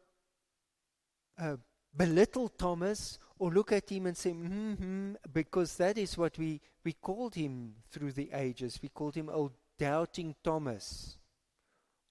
uh, 1.39 1.57
belittle 1.97 2.49
Thomas 2.49 3.19
or 3.39 3.51
look 3.51 3.73
at 3.73 3.91
him 3.91 4.07
and 4.07 4.17
say, 4.17 4.33
mm-hmm, 4.33 5.15
because 5.33 5.77
that 5.77 5.99
is 5.99 6.17
what 6.17 6.39
we, 6.39 6.61
we 6.85 6.93
called 6.93 7.35
him 7.35 7.75
through 7.91 8.13
the 8.13 8.31
ages. 8.33 8.79
We 8.83 8.89
called 8.89 9.15
him 9.15 9.29
old 9.29 9.53
doubting 9.79 10.35
Thomas. 10.43 11.19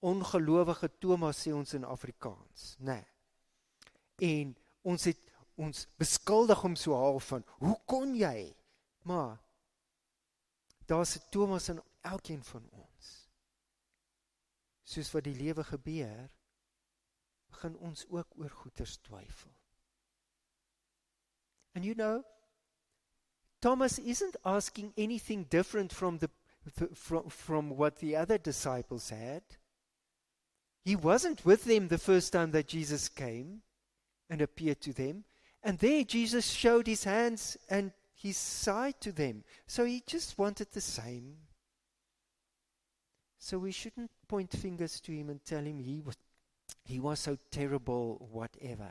Ongelowige 0.01 0.89
Thomas 0.99 1.38
sê 1.38 1.53
ons 1.53 1.73
in 1.73 1.83
Afrikaans, 1.83 2.75
né? 2.79 2.99
Nee. 4.19 4.43
En 4.43 4.55
ons 4.83 5.03
het 5.09 5.17
ons 5.57 5.88
beskuldig 5.97 6.61
hom 6.61 6.75
so 6.77 6.93
half 6.93 7.31
van, 7.31 7.45
hoe 7.63 7.77
kon 7.89 8.13
jy? 8.15 8.53
Maar 9.07 9.39
daar's 10.86 11.15
'n 11.17 11.23
Thomas 11.31 11.69
in 11.69 11.81
elkeen 12.01 12.43
van 12.43 12.69
ons. 12.71 13.29
Soos 14.83 15.11
wat 15.11 15.23
die 15.23 15.36
lewe 15.36 15.63
gebeur, 15.63 16.29
begin 17.49 17.77
ons 17.77 18.05
ook 18.09 18.27
oor 18.38 18.49
goeters 18.49 18.97
twyfel. 18.97 19.55
And 21.76 21.84
you 21.84 21.93
know, 21.93 22.23
Thomas 23.61 23.99
isn't 23.99 24.38
asking 24.45 24.93
anything 24.97 25.43
different 25.49 25.91
from, 25.91 26.19
the, 26.19 26.30
from, 26.93 27.30
from 27.30 27.69
what 27.76 27.97
the 27.97 28.15
other 28.15 28.38
disciples 28.38 29.09
had. 29.09 29.43
He 30.84 30.95
wasn't 30.95 31.45
with 31.45 31.65
them 31.65 31.88
the 31.88 31.97
first 31.97 32.32
time 32.32 32.51
that 32.51 32.67
Jesus 32.67 33.09
came 33.09 33.61
and 34.30 34.41
appeared 34.41 34.82
to 34.82 34.93
them. 34.93 35.26
And 35.63 35.80
there 35.80 36.03
Jesus 36.03 36.47
showed 36.47 36.88
his 36.88 37.03
hands 37.03 37.57
and 37.69 37.91
his 38.13 38.38
side 38.38 39.01
to 39.01 39.11
them. 39.11 39.43
So 39.67 39.84
he 39.84 40.03
just 40.05 40.38
wanted 40.38 40.71
the 40.71 40.82
same. 40.82 41.36
So 43.39 43.57
we 43.57 43.71
shouldn't 43.71 44.11
point 44.28 44.51
fingers 44.51 44.99
to 45.01 45.11
him 45.11 45.30
and 45.30 45.43
tell 45.43 45.63
him 45.63 45.80
he 45.80 46.01
was, 46.01 46.17
he 46.84 46.99
was 46.99 47.19
so 47.19 47.38
terrible, 47.51 48.28
whatever. 48.32 48.89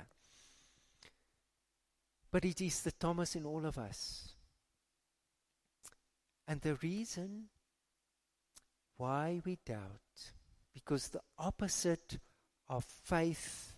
But 2.34 2.44
it 2.44 2.60
is 2.60 2.82
the 2.82 2.90
Thomas 2.90 3.36
in 3.36 3.46
all 3.46 3.64
of 3.64 3.78
us. 3.78 4.34
And 6.48 6.60
the 6.60 6.74
reason 6.74 7.44
why 8.96 9.40
we 9.44 9.60
doubt, 9.64 10.32
because 10.72 11.10
the 11.10 11.20
opposite 11.38 12.18
of 12.68 12.84
faith 12.84 13.76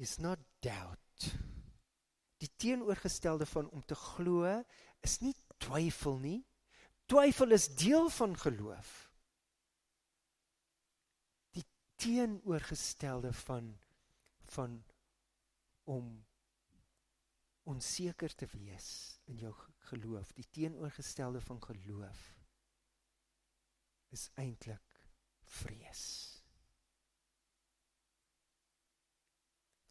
is 0.00 0.18
not 0.18 0.40
doubt. 0.60 0.98
Die 2.40 2.50
teenoorgestelde 2.56 3.46
van 3.46 3.70
om 3.70 3.86
te 3.86 3.94
glo 3.94 4.64
is 5.00 5.20
nie 5.20 5.36
twyfel 5.62 6.18
nie. 6.18 6.42
Twyfel 7.06 7.54
is 7.54 7.70
deel 7.70 8.10
van 8.10 8.34
geloof. 8.34 8.92
Die 11.54 11.68
teenoorgestelde 11.94 13.32
van 13.46 13.76
van 14.58 14.82
om 15.84 16.25
onseker 17.66 18.34
te 18.34 18.46
wees 18.54 18.88
in 19.26 19.40
jou 19.42 19.52
geloof, 19.90 20.32
die 20.38 20.46
teenoorgestelde 20.54 21.40
van 21.42 21.60
geloof 21.62 22.22
is 24.14 24.28
eintlik 24.38 24.98
vrees. 25.58 26.04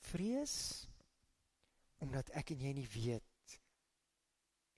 Vrees 0.06 0.58
omdat 2.04 2.30
ek 2.38 2.54
en 2.56 2.64
jy 2.68 2.74
nie 2.78 2.90
weet 2.96 3.58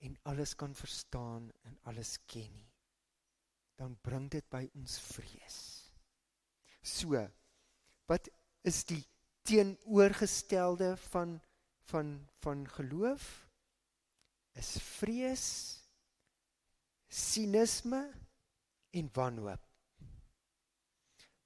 en 0.06 0.14
alles 0.30 0.54
kan 0.58 0.74
verstaan 0.78 1.48
en 1.66 1.78
alles 1.90 2.16
ken 2.30 2.50
nie. 2.54 2.70
Dan 3.78 3.94
bring 4.02 4.26
dit 4.30 4.46
by 4.50 4.64
ons 4.78 4.98
vrees. 5.12 5.58
So, 6.82 7.18
wat 8.10 8.30
is 8.66 8.82
die 8.88 9.02
teenoorgestelde 9.48 10.96
van 11.10 11.38
van 11.88 12.28
van 12.40 12.68
geloof 12.68 13.48
is 14.52 14.76
vrees, 14.82 15.46
sinisme 17.08 18.12
en 18.90 19.08
wanhoop. 19.12 19.60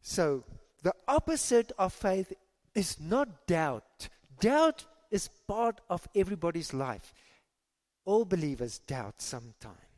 So, 0.01 0.45
the 0.83 0.95
opposite 1.07 1.75
of 1.79 1.95
faith 1.95 2.33
is 2.73 2.99
not 2.99 3.47
doubt. 3.47 4.09
Doubt 4.41 4.87
is 5.11 5.29
part 5.47 5.81
of 5.89 6.09
everybody's 6.15 6.73
life. 6.73 7.15
All 8.05 8.25
believers 8.25 8.79
doubt 8.79 9.23
sometime. 9.23 9.89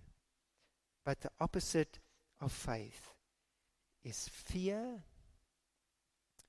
But 1.04 1.20
the 1.20 1.30
opposite 1.40 1.98
of 2.40 2.52
faith 2.52 3.14
is 4.02 4.28
fear, 4.28 5.02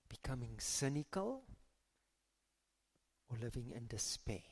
becoming 0.10 0.60
cynical, 0.60 1.44
or 3.30 3.38
living 3.42 3.72
in 3.76 3.88
despair. 3.88 4.44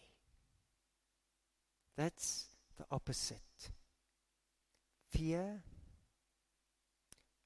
That's 1.95 2.47
the 2.77 2.85
opposite. 2.91 3.69
Fear. 5.09 5.61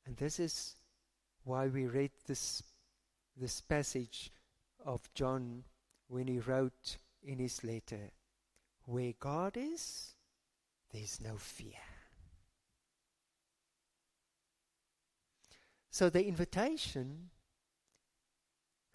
And 0.05 0.15
this 0.15 0.39
is 0.39 0.75
why 1.43 1.67
we 1.67 1.85
read 1.85 2.11
this, 2.27 2.63
this 3.35 3.61
passage 3.61 4.31
of 4.85 5.01
John 5.13 5.63
when 6.07 6.27
he 6.27 6.39
wrote 6.39 6.97
in 7.23 7.39
his 7.39 7.63
letter 7.63 8.11
Where 8.85 9.13
God 9.19 9.57
is, 9.57 10.13
there's 10.93 11.19
no 11.21 11.35
fear. 11.35 11.83
So 15.89 16.09
the 16.09 16.25
invitation 16.25 17.31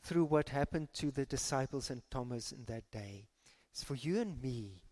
through 0.03 0.25
what 0.25 0.49
happened 0.49 0.89
to 0.95 1.11
the 1.11 1.25
disciples 1.25 1.91
and 1.91 2.03
Thomas 2.11 2.53
in 2.53 2.65
that 2.67 2.91
day 2.91 3.29
is 3.75 3.85
for 3.85 3.95
you 3.95 4.21
and 4.21 4.41
me 4.43 4.83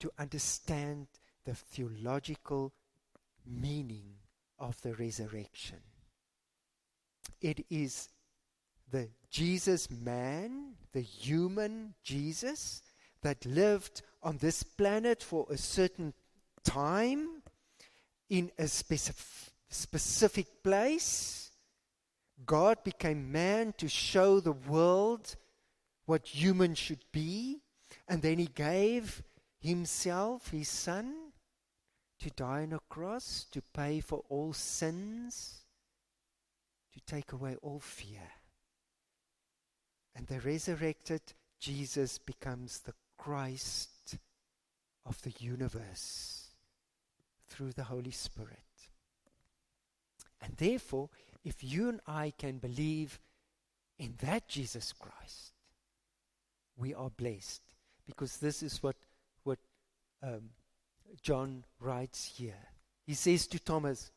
to 0.00 0.10
understand 0.18 1.06
the 1.44 1.54
theological 1.54 2.72
meaning 3.46 4.14
of 4.58 4.80
the 4.82 4.94
resurrection. 4.94 5.78
It 7.40 7.66
is 7.70 8.08
the 8.90 9.08
Jesus 9.30 9.90
man, 9.90 10.74
the 10.92 11.00
human 11.00 11.94
Jesus, 12.02 12.82
that 13.22 13.44
lived 13.44 14.02
on 14.22 14.38
this 14.38 14.62
planet 14.62 15.22
for 15.22 15.46
a 15.50 15.56
certain 15.56 16.14
time 16.64 17.42
in 18.28 18.50
a 18.58 18.66
specific, 18.66 19.52
specific 19.68 20.62
place 20.62 21.41
God 22.44 22.82
became 22.82 23.30
man 23.30 23.74
to 23.78 23.88
show 23.88 24.40
the 24.40 24.52
world 24.52 25.36
what 26.06 26.26
humans 26.26 26.78
should 26.78 27.04
be. 27.12 27.60
And 28.08 28.22
then 28.22 28.38
he 28.38 28.46
gave 28.46 29.22
himself, 29.60 30.50
his 30.50 30.68
son, 30.68 31.14
to 32.20 32.30
die 32.30 32.62
on 32.62 32.72
a 32.72 32.80
cross, 32.88 33.46
to 33.52 33.62
pay 33.74 34.00
for 34.00 34.22
all 34.28 34.52
sins, 34.52 35.62
to 36.92 37.00
take 37.00 37.32
away 37.32 37.56
all 37.62 37.80
fear. 37.80 38.28
And 40.14 40.26
the 40.26 40.40
resurrected 40.40 41.22
Jesus 41.58 42.18
becomes 42.18 42.80
the 42.80 42.94
Christ 43.16 44.18
of 45.06 45.20
the 45.22 45.32
universe 45.38 46.48
through 47.48 47.72
the 47.72 47.84
Holy 47.84 48.10
Spirit. 48.10 48.58
And 50.40 50.56
therefore, 50.56 51.08
if 51.44 51.62
you 51.64 51.88
and 51.88 52.00
I 52.06 52.32
can 52.36 52.58
believe 52.58 53.18
in 53.98 54.14
that 54.22 54.48
Jesus 54.48 54.92
Christ, 54.92 55.52
we 56.76 56.94
are 56.94 57.10
blessed 57.10 57.62
because 58.06 58.38
this 58.38 58.62
is 58.62 58.82
what, 58.82 58.96
what 59.44 59.58
um, 60.22 60.50
John 61.22 61.64
writes 61.80 62.34
here. 62.36 62.68
He 63.06 63.14
says 63.14 63.46
to 63.48 63.58
Thomas, 63.58 64.10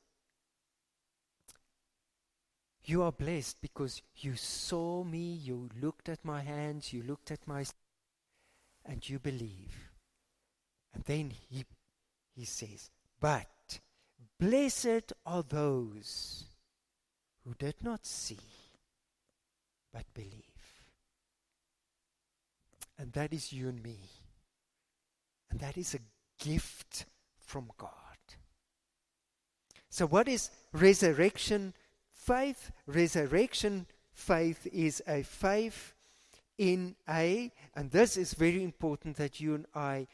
You 2.84 3.02
are 3.04 3.12
blessed 3.12 3.62
because 3.62 4.02
you 4.18 4.36
saw 4.36 5.04
me, 5.04 5.34
you 5.34 5.70
looked 5.82 6.08
at 6.10 6.24
my 6.24 6.42
hands, 6.42 6.94
you 6.94 7.04
looked 7.04 7.32
at 7.32 7.48
my 7.48 7.66
and 8.86 9.08
you 9.08 9.18
believe. 9.20 9.90
And 10.94 11.04
then 11.04 11.32
he, 11.50 11.66
he 12.36 12.46
says, 12.46 12.90
But 13.20 13.80
blessed 14.40 15.14
are 15.26 15.44
those 15.44 16.46
who 17.46 17.54
did 17.58 17.76
not 17.84 18.06
see, 18.06 18.40
but 19.94 20.06
believe. 20.14 20.32
And 22.98 23.12
that 23.14 23.34
is 23.34 23.54
you 23.54 23.70
and 23.70 23.82
me. 23.84 24.00
And 25.52 25.60
that 25.60 25.78
is 25.78 25.94
a 25.94 26.44
gift 26.44 27.06
from 27.40 27.70
God. 27.78 27.92
So, 29.90 30.08
what 30.08 30.28
is 30.28 30.50
resurrection 30.74 31.74
faith? 32.14 32.72
Resurrection 32.88 33.86
faith 34.12 34.68
is 34.74 35.02
a 35.08 35.24
faith 35.24 35.94
in 36.58 36.96
a, 37.08 37.52
and 37.76 37.92
this 37.92 38.18
is 38.18 38.34
very 38.34 38.64
important 38.64 39.18
that 39.18 39.40
you 39.40 39.56
and 39.56 39.66
I 39.76 40.08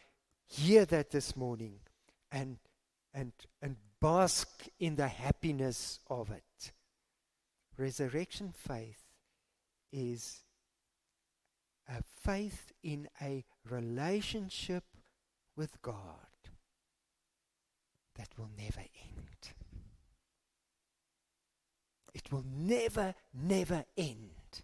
hear 0.48 0.86
that 0.86 1.12
this 1.12 1.36
morning 1.36 1.80
and, 2.32 2.58
and, 3.14 3.32
and 3.62 3.76
bask 4.00 4.68
in 4.80 4.96
the 4.96 5.08
happiness 5.08 6.00
of 6.10 6.32
it. 6.32 6.44
Resurrection 7.78 8.54
faith 8.56 9.04
is 9.92 10.42
a 11.90 12.02
faith 12.24 12.72
in 12.84 13.08
a 13.22 13.44
relationship 13.70 14.84
with 15.56 15.82
God 15.82 15.96
that 18.16 18.30
will 18.38 18.50
never 18.58 18.80
end. 18.80 19.54
It 22.14 22.32
will 22.32 22.46
never, 22.56 23.16
never 23.34 23.86
end. 23.98 24.62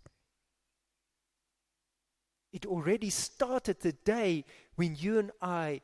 It 2.52 2.66
already 2.66 3.10
started 3.10 3.80
the 3.80 3.94
day 3.94 4.46
when 4.76 4.96
you 4.98 5.20
and 5.20 5.32
I 5.42 5.82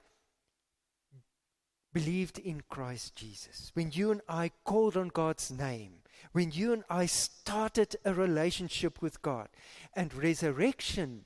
believed 1.93 2.39
in 2.39 2.63
Christ 2.69 3.15
Jesus, 3.15 3.71
when 3.75 3.91
you 3.91 4.11
and 4.11 4.21
I 4.27 4.51
called 4.63 4.97
on 4.97 5.09
God's 5.09 5.51
name, 5.51 6.02
when 6.31 6.51
you 6.51 6.73
and 6.73 6.83
I 6.89 7.05
started 7.05 7.95
a 8.03 8.13
relationship 8.13 9.01
with 9.01 9.21
God. 9.21 9.49
And 9.95 10.13
resurrection 10.13 11.25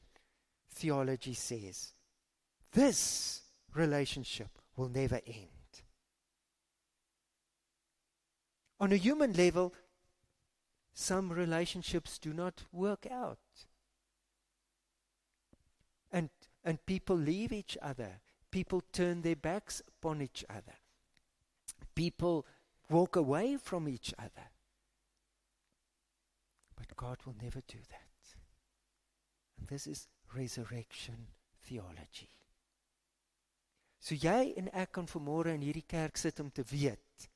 theology 0.70 1.34
says 1.34 1.94
this 2.74 3.42
relationship 3.74 4.50
will 4.76 4.90
never 4.90 5.22
end. 5.26 5.48
On 8.80 8.92
a 8.92 8.98
human 8.98 9.34
level, 9.34 9.74
some 10.94 11.32
relationships 11.32 12.20
do 12.20 12.34
not 12.34 12.64
work 12.72 13.08
out. 13.10 13.38
And, 16.12 16.30
and 16.64 16.86
people 16.86 17.16
leave 17.16 17.52
each 17.52 17.78
other. 17.82 18.20
People 18.52 18.82
turn 18.92 19.22
their 19.22 19.36
backs 19.36 19.82
upon 19.88 20.22
each 20.22 20.46
other. 20.50 20.78
People 21.96 22.46
walk 22.90 23.16
away 23.16 23.58
from 23.58 23.88
each 23.90 24.14
other. 24.18 24.50
But 26.88 26.98
God 26.98 27.18
will 27.26 27.36
never 27.42 27.62
do 27.68 27.80
that. 27.90 28.36
And 29.60 29.68
this 29.68 29.88
is 29.88 30.08
resurrection 30.34 31.28
theology. 31.64 32.30
So 34.00 34.16
jy 34.16 34.54
en 34.58 34.70
ek 34.72 34.94
kan 34.96 35.10
vanmôre 35.10 35.56
in 35.58 35.66
hierdie 35.66 35.88
kerk 35.90 36.20
sit 36.22 36.40
om 36.40 36.52
te 36.54 36.64
weet 36.70 37.28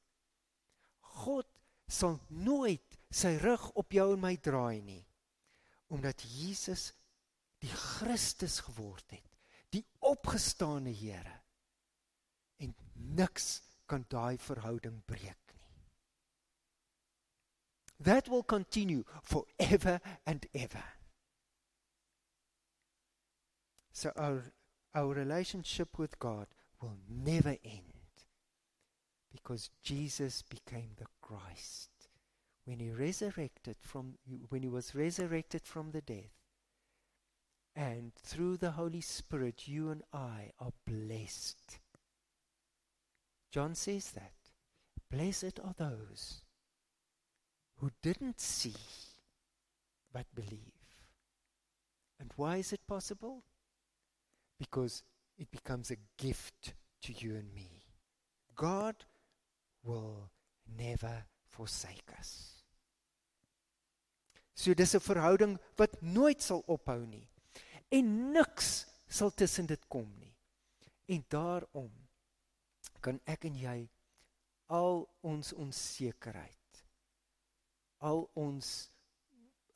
God 1.23 1.47
sal 1.91 2.19
nooit 2.29 2.95
sy 3.11 3.33
rug 3.41 3.65
op 3.75 3.91
jou 3.91 4.13
en 4.13 4.21
my 4.23 4.37
draai 4.39 4.79
nie 4.85 5.03
omdat 5.91 6.23
Jesus 6.23 6.93
die 7.61 7.73
Christus 7.75 8.61
geword 8.63 9.11
het, 9.11 9.27
die 9.75 9.83
opgestane 10.07 10.93
Here. 10.95 11.33
En 12.63 12.71
niks 13.17 13.59
kan 13.89 14.05
daai 14.07 14.39
verhouding 14.39 15.01
breek. 15.05 15.50
That 18.03 18.27
will 18.27 18.43
continue 18.43 19.03
forever 19.21 20.01
and 20.25 20.45
ever. 20.55 20.83
So 23.91 24.11
our 24.15 24.43
our 24.93 25.13
relationship 25.13 25.97
with 25.97 26.19
God 26.19 26.47
will 26.81 26.97
never 27.07 27.55
end 27.63 27.93
because 29.31 29.69
Jesus 29.83 30.41
became 30.41 30.91
the 30.97 31.05
Christ 31.21 31.89
when 32.65 32.79
he 32.79 32.89
resurrected 32.89 33.77
from 33.79 34.15
when 34.49 34.63
he 34.63 34.69
was 34.69 34.95
resurrected 34.95 35.61
from 35.65 35.91
the 35.91 36.01
death 36.01 36.41
and 37.75 38.13
through 38.15 38.57
the 38.57 38.71
Holy 38.71 39.01
Spirit, 39.01 39.67
you 39.67 39.91
and 39.91 40.03
I 40.11 40.51
are 40.59 40.73
blessed. 40.85 41.79
John 43.51 43.75
says 43.75 44.11
that. 44.11 44.33
Blessed 45.09 45.59
are 45.63 45.75
those 45.77 46.41
who 47.81 47.89
didn't 48.03 48.39
see 48.39 48.75
but 50.13 50.25
believe. 50.35 50.77
And 52.19 52.31
why 52.35 52.57
is 52.57 52.71
it 52.71 52.81
possible? 52.87 53.43
Because 54.59 55.01
it 55.39 55.49
becomes 55.49 55.89
a 55.89 55.97
gift 56.17 56.75
to 57.03 57.13
you 57.13 57.31
and 57.31 57.51
me. 57.55 57.69
God 58.55 58.95
will 59.83 60.29
never 60.77 61.25
forsake 61.49 62.11
us. 62.19 62.61
So 64.53 64.75
dis 64.75 64.93
'n 64.93 64.99
verhouding 64.99 65.57
wat 65.77 66.01
nooit 66.01 66.41
sal 66.41 66.61
ophou 66.67 67.01
nie 67.07 67.27
en 67.89 68.31
niks 68.31 68.85
sal 69.07 69.31
tussen 69.31 69.65
dit 69.65 69.87
kom 69.89 70.07
nie. 70.19 70.35
En 71.07 71.25
daarom 71.27 71.91
kan 73.01 73.19
ek 73.25 73.45
en 73.45 73.55
jy 73.55 73.89
al 74.67 75.09
ons 75.21 75.53
onsekerheid 75.53 76.60
al 78.07 78.23
ons 78.39 78.71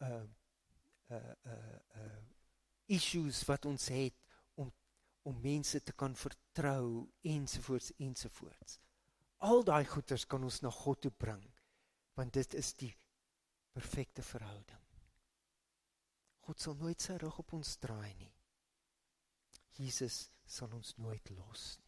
uh 0.03 0.23
uh 1.09 1.33
uh 1.45 1.79
uh 2.01 2.21
issues 2.85 3.41
wat 3.49 3.65
ons 3.65 3.87
het 3.93 4.17
om 4.61 4.71
om 5.25 5.37
mense 5.41 5.81
te 5.83 5.93
kan 5.93 6.15
vertrou 6.15 7.07
ensovoorts 7.21 7.91
ensovoorts. 7.97 8.79
Al 9.37 9.63
daai 9.65 9.85
goeders 9.85 10.25
kan 10.25 10.43
ons 10.43 10.61
na 10.61 10.69
God 10.69 11.01
toe 11.01 11.11
bring 11.11 11.43
want 12.15 12.33
dit 12.33 12.53
is 12.53 12.73
die 12.79 12.93
perfekte 13.75 14.23
verhouding. 14.23 14.83
God 16.45 16.61
sal 16.61 16.77
nooit 16.79 17.01
sy 17.01 17.17
rug 17.19 17.39
op 17.41 17.55
ons 17.57 17.73
draai 17.81 18.13
nie. 18.21 18.31
Jesus 19.75 20.29
sal 20.45 20.71
ons 20.77 20.93
nooit 21.01 21.29
los 21.35 21.73
nie. 21.79 21.85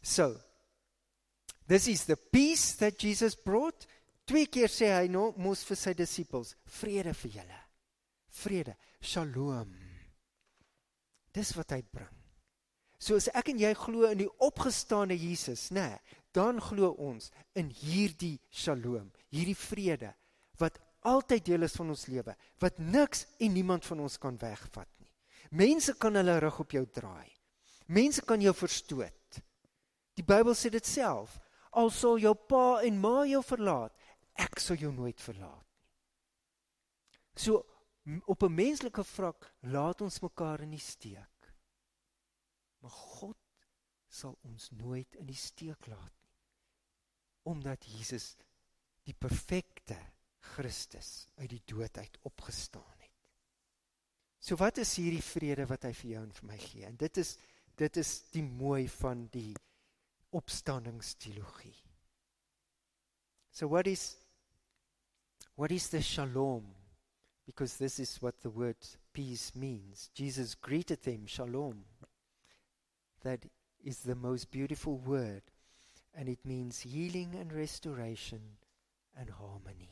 So, 0.00 0.32
this 1.66 1.88
is 1.88 2.04
the 2.04 2.16
peace 2.16 2.74
that 2.80 2.98
Jesus 2.98 3.34
brought. 3.34 3.86
Twee 4.24 4.48
keer 4.48 4.72
sê 4.72 4.88
hy 4.94 5.08
nou 5.12 5.34
mos 5.36 5.64
vir 5.68 5.76
sy 5.76 5.92
disippels, 5.96 6.54
vrede 6.80 7.12
vir 7.18 7.38
julle. 7.40 7.60
Vrede, 8.40 8.76
shalom. 9.04 9.74
Dis 11.34 11.52
wat 11.58 11.74
hy 11.76 11.82
bring. 11.84 12.12
So 12.96 13.18
as 13.20 13.28
ek 13.36 13.50
en 13.52 13.60
jy 13.60 13.74
glo 13.76 14.08
in 14.08 14.22
die 14.22 14.30
opgestane 14.42 15.16
Jesus, 15.18 15.68
nê, 15.74 15.90
nee, 15.90 16.20
dan 16.34 16.58
glo 16.62 16.94
ons 16.98 17.28
in 17.58 17.68
hierdie 17.82 18.38
shalom, 18.50 19.10
hierdie 19.30 19.58
vrede 19.58 20.10
wat 20.58 20.80
altyd 21.06 21.44
deel 21.46 21.66
is 21.66 21.76
van 21.76 21.92
ons 21.92 22.06
lewe 22.10 22.34
wat 22.62 22.80
niks 22.80 23.26
en 23.42 23.52
niemand 23.54 23.84
van 23.86 24.02
ons 24.06 24.16
kan 24.18 24.38
wegvat 24.40 24.88
nie. 25.02 25.12
Mense 25.54 25.94
kan 26.00 26.16
hulle 26.18 26.38
rug 26.42 26.62
op 26.64 26.74
jou 26.74 26.82
draai. 26.90 27.30
Mense 27.92 28.24
kan 28.26 28.40
jou 28.42 28.54
verstoot. 28.56 29.40
Die 30.16 30.24
Bybel 30.26 30.56
sê 30.56 30.72
dit 30.72 30.86
self. 30.86 31.36
Al 31.74 31.90
sal 31.90 32.18
jou 32.22 32.34
pa 32.34 32.80
en 32.86 32.98
ma 33.00 33.24
jou 33.26 33.42
verlaat, 33.42 33.94
ek 34.38 34.60
sal 34.62 34.78
jou 34.78 34.92
nooit 34.94 35.20
verlaat 35.20 35.62
nie. 35.62 35.86
So 37.34 37.64
op 38.30 38.42
'n 38.42 38.54
menslike 38.54 39.04
vlak 39.04 39.54
laat 39.60 40.00
ons 40.00 40.20
mekaar 40.20 40.60
in 40.60 40.70
die 40.70 40.82
steek. 40.82 41.52
Maar 42.78 42.90
God 42.90 43.38
sal 44.08 44.38
ons 44.42 44.70
nooit 44.70 45.14
in 45.14 45.26
die 45.26 45.38
steek 45.38 45.86
laat 45.86 46.12
nie. 46.22 46.34
Omdat 47.42 47.84
Jesus 47.84 48.36
die 49.02 49.14
perfekte 49.14 49.96
Christus 50.54 51.28
uit 51.34 51.50
die 51.50 51.62
dood 51.64 51.98
uit 51.98 52.18
opgestaan 52.22 53.00
het. 53.00 53.10
So 54.38 54.56
wat 54.60 54.78
is 54.78 54.96
hierdie 55.00 55.24
vrede 55.24 55.66
wat 55.66 55.86
hy 55.88 55.92
vir 55.92 56.10
jou 56.10 56.22
en 56.22 56.32
vir 56.32 56.48
my 56.50 56.58
gee? 56.58 56.84
En 56.86 56.96
dit 56.96 57.16
is 57.16 57.36
dit 57.74 57.96
is 57.96 58.10
die 58.30 58.44
mooi 58.44 58.88
van 58.88 59.26
die 59.32 59.54
opstandingsteologie. 60.34 61.80
So 63.50 63.68
what 63.68 63.86
is 63.86 64.16
what 65.54 65.70
is 65.70 65.88
the 65.88 66.02
shalom? 66.02 66.64
Because 67.46 67.76
this 67.76 67.98
is 67.98 68.20
what 68.20 68.40
the 68.42 68.50
word 68.50 68.76
peace 69.12 69.54
means. 69.54 70.10
Jesus 70.14 70.54
greeted 70.56 71.02
them 71.02 71.26
shalom. 71.26 71.84
that 73.24 73.46
is 73.82 74.00
the 74.00 74.14
most 74.14 74.50
beautiful 74.50 74.98
word, 74.98 75.42
and 76.14 76.28
it 76.28 76.38
means 76.44 76.80
healing 76.80 77.34
and 77.40 77.52
restoration 77.52 78.40
and 79.18 79.30
harmony. 79.30 79.90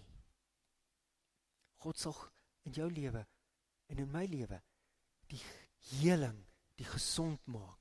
God 1.83 1.99
sal 1.99 2.17
in 2.65 2.77
jou 2.77 2.87
lewe 2.91 3.25
en 3.91 3.99
in 3.99 4.13
my 4.13 4.27
lewe 4.31 4.61
die 5.33 5.41
heling, 5.97 6.39
die 6.79 6.87
gesond 6.87 7.41
maak. 7.51 7.81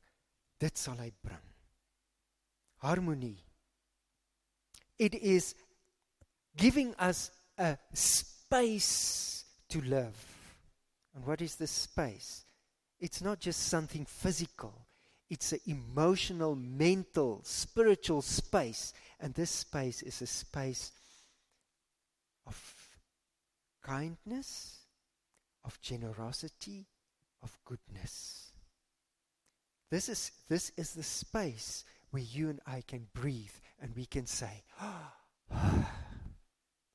Dit 0.57 0.77
sal 0.77 0.97
hy 1.03 1.11
bring. 1.21 1.50
Harmonie. 2.83 3.37
It 4.97 5.15
is 5.15 5.55
giving 6.55 6.93
us 6.95 7.31
a 7.57 7.77
space 7.93 9.45
to 9.69 9.81
live. 9.81 10.15
And 11.15 11.25
what 11.25 11.41
is 11.41 11.55
the 11.55 11.67
space? 11.67 12.45
It's 12.99 13.21
not 13.21 13.39
just 13.39 13.67
something 13.67 14.05
physical. 14.05 14.73
It's 15.29 15.53
an 15.53 15.59
emotional, 15.65 16.55
mental, 16.55 17.41
spiritual 17.43 18.21
space. 18.21 18.93
And 19.19 19.33
this 19.33 19.49
space 19.49 20.01
is 20.01 20.21
a 20.21 20.27
space 20.27 20.91
of 22.45 22.57
kindness, 23.81 24.79
of 25.63 25.79
generosity, 25.81 26.85
of 27.43 27.57
goodness. 27.65 28.51
This 29.89 30.09
is, 30.09 30.31
this 30.47 30.71
is 30.77 30.93
the 30.93 31.03
space 31.03 31.83
where 32.11 32.23
you 32.23 32.49
and 32.49 32.59
I 32.65 32.83
can 32.87 33.07
breathe 33.13 33.51
and 33.81 33.95
we 33.95 34.05
can 34.05 34.25
say, 34.25 34.63
oh, 34.81 35.11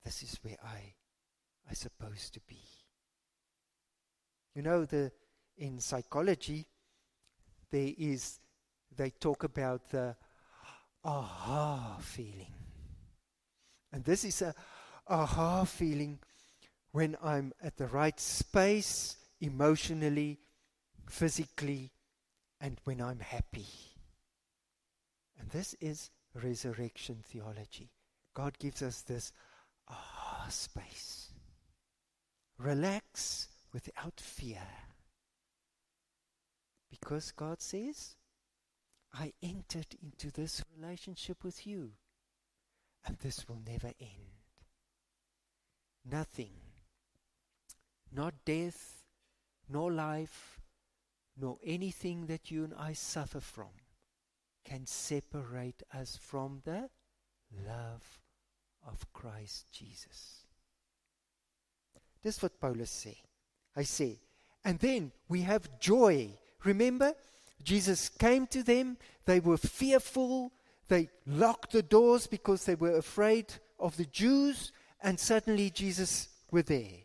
this 0.05 0.23
is 0.23 0.39
where 0.43 0.59
I 0.65 0.95
I 1.69 1.75
supposed 1.75 2.35
to 2.35 2.41
be. 2.47 2.61
You 4.55 4.63
know 4.63 4.85
the 4.85 5.11
in 5.59 5.81
psychology 5.81 6.67
there 7.71 7.93
is 7.99 8.39
they 8.97 9.11
talk 9.11 9.45
about 9.45 9.91
the 9.91 10.17
aha 11.05 11.99
feeling. 12.01 12.55
And 13.93 14.05
this 14.05 14.25
is 14.25 14.43
a 14.43 14.55
aha 15.09 15.65
feeling 15.65 16.19
when 16.93 17.17
I'm 17.23 17.53
at 17.63 17.77
the 17.77 17.87
right 17.87 18.19
space 18.19 19.17
emotionally, 19.41 20.39
physically, 21.09 21.91
and 22.61 22.81
when 22.85 23.01
I'm 23.01 23.21
happy. 23.21 23.67
And 25.39 25.51
this 25.51 25.75
is 25.81 26.11
resurrection 26.35 27.23
theology. 27.25 27.91
God 28.35 28.59
gives 28.59 28.83
us 28.83 29.03
this 29.03 29.33
ah 29.89 30.47
space. 30.49 31.31
Relax 32.59 33.49
without 33.73 34.21
fear. 34.21 34.67
Because 36.91 37.33
God 37.33 37.61
says, 37.61 38.17
I 39.13 39.33
entered 39.43 39.97
into 40.03 40.31
this 40.31 40.63
relationship 40.77 41.45
with 41.45 41.67
you, 41.67 41.93
and 43.07 43.17
this 43.19 43.49
will 43.49 43.61
never 43.67 43.93
end. 44.01 44.43
Nothing, 46.11 46.53
not 48.13 48.35
death, 48.45 49.05
nor 49.69 49.91
life, 49.91 50.61
nor 51.37 51.59
anything 51.65 52.27
that 52.27 52.51
you 52.51 52.65
and 52.65 52.75
I 52.79 52.93
suffer 52.93 53.41
from, 53.41 53.71
can 54.67 54.85
separate 54.87 55.83
us 55.95 56.19
from 56.21 56.61
the 56.65 56.91
love 57.67 58.19
of 58.87 59.13
Christ 59.13 59.73
Jesus. 59.73 60.45
Dis 62.23 62.43
wat 62.43 62.59
Paulus 62.61 62.91
sê. 62.91 63.15
Hy 63.77 63.83
sê, 63.83 64.19
and 64.65 64.79
then 64.81 65.13
we 65.29 65.43
have 65.43 65.79
joy. 65.79 66.31
Remember, 66.65 67.15
Jesus 67.63 68.09
came 68.09 68.47
to 68.49 68.63
them, 68.63 68.97
they 69.25 69.39
were 69.39 69.57
fearful, 69.57 70.53
they 70.89 71.09
locked 71.27 71.73
the 71.73 71.83
doors 71.83 72.27
because 72.27 72.65
they 72.65 72.75
were 72.75 72.97
afraid 72.97 73.53
of 73.79 73.97
the 73.97 74.07
Jews, 74.07 74.73
and 75.03 75.21
suddenly 75.21 75.71
Jesus 75.71 76.29
was 76.51 76.65
there. 76.65 77.05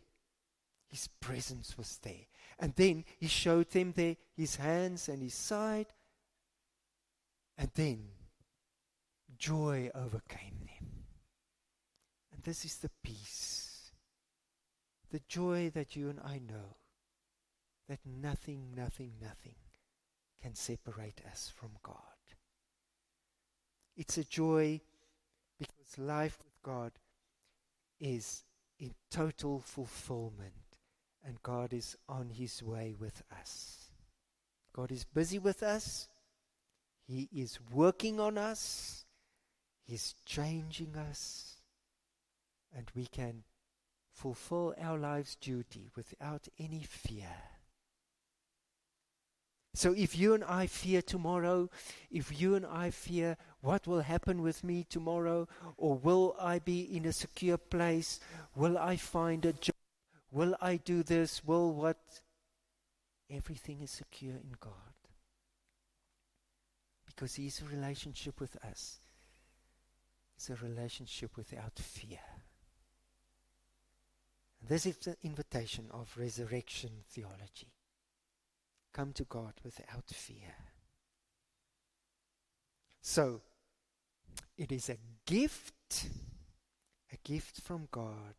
His 0.88 1.08
presence 1.20 1.76
was 1.78 1.98
there. 2.02 2.26
And 2.58 2.74
then 2.74 3.04
he 3.18 3.28
showed 3.28 3.70
them 3.70 3.92
there 3.94 4.16
his 4.36 4.56
hands 4.56 5.08
and 5.08 5.22
his 5.22 5.34
side. 5.34 5.86
And 7.58 7.70
then 7.74 8.04
joy 9.38 9.90
overcame 9.94 10.58
them. 10.60 10.88
And 12.32 12.42
this 12.42 12.64
is 12.64 12.76
the 12.78 12.90
peace, 13.02 13.92
the 15.10 15.20
joy 15.28 15.70
that 15.74 15.94
you 15.96 16.08
and 16.08 16.20
I 16.20 16.38
know 16.38 16.76
that 17.88 18.00
nothing, 18.06 18.72
nothing, 18.74 19.12
nothing 19.20 19.54
can 20.40 20.54
separate 20.54 21.20
us 21.30 21.52
from 21.54 21.70
God. 21.82 21.96
It's 23.96 24.16
a 24.16 24.24
joy 24.24 24.80
because 25.58 25.98
life 25.98 26.38
with 26.42 26.54
God 26.62 26.92
is 28.00 28.44
in 28.78 28.94
total 29.10 29.60
fulfillment 29.60 30.54
and 31.24 31.42
God 31.42 31.72
is 31.72 31.96
on 32.08 32.30
his 32.30 32.62
way 32.62 32.94
with 32.98 33.22
us. 33.30 33.90
God 34.74 34.90
is 34.90 35.04
busy 35.04 35.38
with 35.38 35.62
us. 35.62 36.08
He 37.06 37.28
is 37.32 37.58
working 37.72 38.20
on 38.20 38.38
us. 38.38 39.04
He's 39.84 40.14
changing 40.24 40.96
us. 40.96 41.56
And 42.74 42.90
we 42.94 43.06
can 43.06 43.44
fulfill 44.12 44.74
our 44.80 44.98
life's 44.98 45.36
duty 45.36 45.90
without 45.96 46.48
any 46.58 46.82
fear. 46.82 47.28
So 49.74 49.94
if 49.96 50.18
you 50.18 50.34
and 50.34 50.44
I 50.44 50.66
fear 50.66 51.00
tomorrow, 51.00 51.70
if 52.10 52.38
you 52.38 52.54
and 52.54 52.66
I 52.66 52.90
fear 52.90 53.38
what 53.62 53.86
will 53.86 54.02
happen 54.02 54.42
with 54.42 54.62
me 54.62 54.84
tomorrow, 54.88 55.48
or 55.78 55.96
will 55.96 56.36
I 56.38 56.58
be 56.58 56.82
in 56.82 57.06
a 57.06 57.12
secure 57.12 57.56
place? 57.56 58.20
Will 58.54 58.76
I 58.76 58.96
find 58.96 59.46
a 59.46 59.54
job? 59.54 59.74
Will 60.30 60.54
I 60.60 60.76
do 60.76 61.02
this? 61.02 61.42
Will 61.44 61.72
what? 61.72 62.20
Everything 63.30 63.80
is 63.80 63.90
secure 63.90 64.34
in 64.34 64.56
God. 64.60 64.91
Because 67.22 67.36
His 67.36 67.62
relationship 67.70 68.40
with 68.40 68.56
us 68.64 68.98
is 70.36 70.50
a 70.50 70.56
relationship 70.56 71.36
without 71.36 71.78
fear. 71.78 72.18
This 74.68 74.86
is 74.86 74.96
the 74.96 75.16
invitation 75.22 75.84
of 75.92 76.12
resurrection 76.18 76.90
theology. 77.08 77.70
Come 78.92 79.12
to 79.12 79.22
God 79.22 79.52
without 79.62 80.02
fear. 80.08 80.52
So, 83.00 83.42
it 84.58 84.72
is 84.72 84.88
a 84.88 84.98
gift, 85.24 86.08
a 87.12 87.16
gift 87.22 87.60
from 87.60 87.86
God 87.92 88.34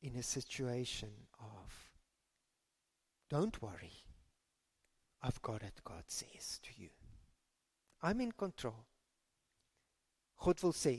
in 0.00 0.16
a 0.16 0.22
situation 0.22 1.10
of, 1.38 1.92
don't 3.28 3.60
worry, 3.60 3.92
I've 5.22 5.42
got 5.42 5.62
it, 5.62 5.82
God 5.84 6.04
says 6.06 6.60
to 6.62 6.70
you. 6.82 6.88
I'm 8.04 8.20
in 8.20 8.32
control. 8.36 8.84
God 10.44 10.60
wil 10.60 10.74
sê, 10.76 10.98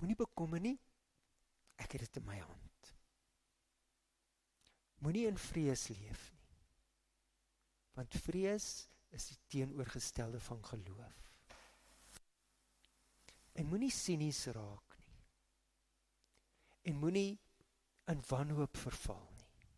moenie 0.00 0.16
bekommer 0.16 0.62
nie. 0.62 0.78
Ek 1.76 1.96
het 1.96 2.06
dit 2.06 2.22
in 2.22 2.24
my 2.28 2.38
hand. 2.40 2.92
Moenie 5.04 5.26
in 5.28 5.36
vrees 5.36 5.88
leef 5.92 6.30
Want 7.94 8.14
vrees 8.24 8.88
is 9.14 9.26
die 9.30 9.38
teenoorgestelde 9.52 10.40
van 10.42 10.64
geloof. 10.66 11.20
En 13.54 13.68
moenie 13.70 13.92
sinies 13.94 14.46
raak 14.56 14.96
nie. 14.98 15.20
En 16.90 16.98
moenie 16.98 17.38
in 18.10 18.24
wanhoop 18.28 18.76
verval 18.76 19.22
nie. 19.38 19.68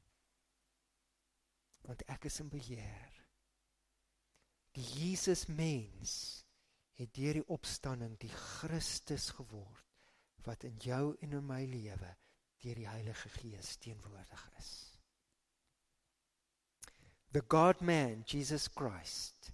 Want 1.91 2.07
ek 2.17 2.25
is 2.31 2.41
in 2.41 2.49
beheer. 2.49 3.16
Jesus 4.83 5.47
mens 5.47 6.45
het 6.97 7.15
deur 7.15 7.41
die 7.41 7.49
opstanding 7.49 8.19
die 8.21 8.33
Christus 8.33 9.31
geword 9.37 9.85
wat 10.45 10.65
in 10.65 10.77
jou 10.81 11.17
en 11.21 11.33
in 11.33 11.47
my 11.47 11.65
lewe 11.65 12.13
deur 12.63 12.83
die 12.83 12.89
Heilige 12.89 13.33
Gees 13.39 13.77
teenwoordig 13.83 14.51
is 14.59 14.75
the 17.37 17.43
God 17.43 17.83
man, 17.83 18.25
Jesus 18.27 18.67
Christ. 18.67 19.53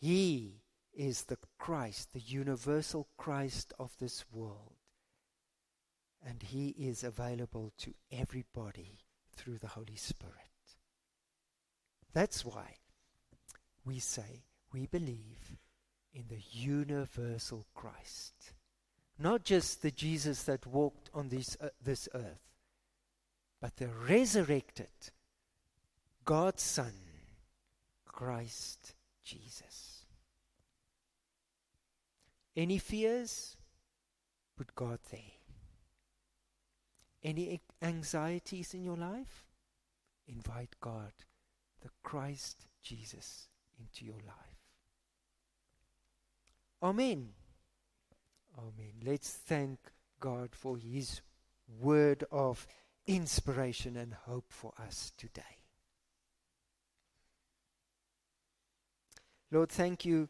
He 0.00 0.62
is 0.94 1.24
the 1.24 1.36
Christ, 1.58 2.14
the 2.14 2.20
universal 2.20 3.06
Christ 3.18 3.74
of 3.78 3.92
this 3.98 4.24
world. 4.32 4.72
And 6.26 6.42
he 6.42 6.68
is 6.70 7.04
available 7.04 7.74
to 7.80 7.92
everybody 8.10 8.98
through 9.36 9.58
the 9.58 9.66
Holy 9.66 9.96
Spirit. 9.96 10.34
That's 12.14 12.46
why 12.46 12.76
we 13.88 13.98
say 13.98 14.44
we 14.70 14.86
believe 14.86 15.56
in 16.12 16.24
the 16.28 16.42
universal 16.52 17.66
Christ. 17.74 18.52
Not 19.18 19.44
just 19.44 19.80
the 19.80 19.90
Jesus 19.90 20.42
that 20.42 20.66
walked 20.66 21.08
on 21.14 21.30
this, 21.30 21.56
uh, 21.58 21.70
this 21.82 22.06
earth, 22.14 22.52
but 23.62 23.76
the 23.76 23.88
resurrected 23.88 24.90
God's 26.26 26.62
Son, 26.62 26.92
Christ 28.04 28.94
Jesus. 29.24 30.04
Any 32.54 32.76
fears? 32.76 33.56
Put 34.56 34.74
God 34.74 34.98
there. 35.10 35.20
Any 37.22 37.62
anxieties 37.80 38.74
in 38.74 38.84
your 38.84 38.96
life? 38.96 39.46
Invite 40.26 40.76
God, 40.80 41.12
the 41.80 41.90
Christ 42.02 42.66
Jesus, 42.82 43.48
into 43.78 44.04
your 44.04 44.20
life. 44.26 44.48
Amen. 46.82 47.30
Amen. 48.56 48.92
Let's 49.04 49.30
thank 49.30 49.78
God 50.20 50.50
for 50.52 50.76
His 50.76 51.20
word 51.80 52.24
of 52.30 52.66
inspiration 53.06 53.96
and 53.96 54.14
hope 54.14 54.46
for 54.48 54.72
us 54.78 55.12
today. 55.16 55.42
Lord, 59.50 59.70
thank 59.70 60.04
you 60.04 60.28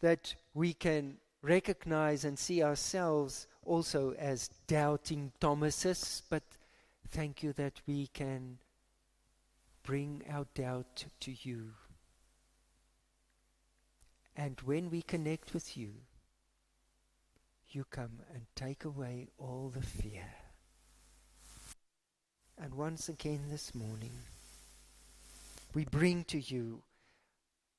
that 0.00 0.34
we 0.52 0.74
can 0.74 1.18
recognize 1.42 2.24
and 2.24 2.38
see 2.38 2.62
ourselves 2.62 3.46
also 3.64 4.14
as 4.18 4.48
doubting 4.66 5.32
Thomases, 5.40 6.22
but 6.28 6.42
thank 7.08 7.42
you 7.42 7.52
that 7.52 7.80
we 7.86 8.08
can 8.08 8.58
bring 9.84 10.22
our 10.30 10.46
doubt 10.54 11.04
to 11.20 11.32
you. 11.42 11.72
And 14.36 14.60
when 14.62 14.90
we 14.90 15.02
connect 15.02 15.52
with 15.52 15.76
you, 15.76 15.92
you 17.70 17.84
come 17.90 18.20
and 18.32 18.46
take 18.54 18.84
away 18.84 19.28
all 19.38 19.72
the 19.74 19.82
fear. 19.82 20.26
And 22.58 22.74
once 22.74 23.08
again 23.08 23.44
this 23.50 23.74
morning, 23.74 24.12
we 25.74 25.84
bring 25.84 26.24
to 26.24 26.38
you 26.38 26.82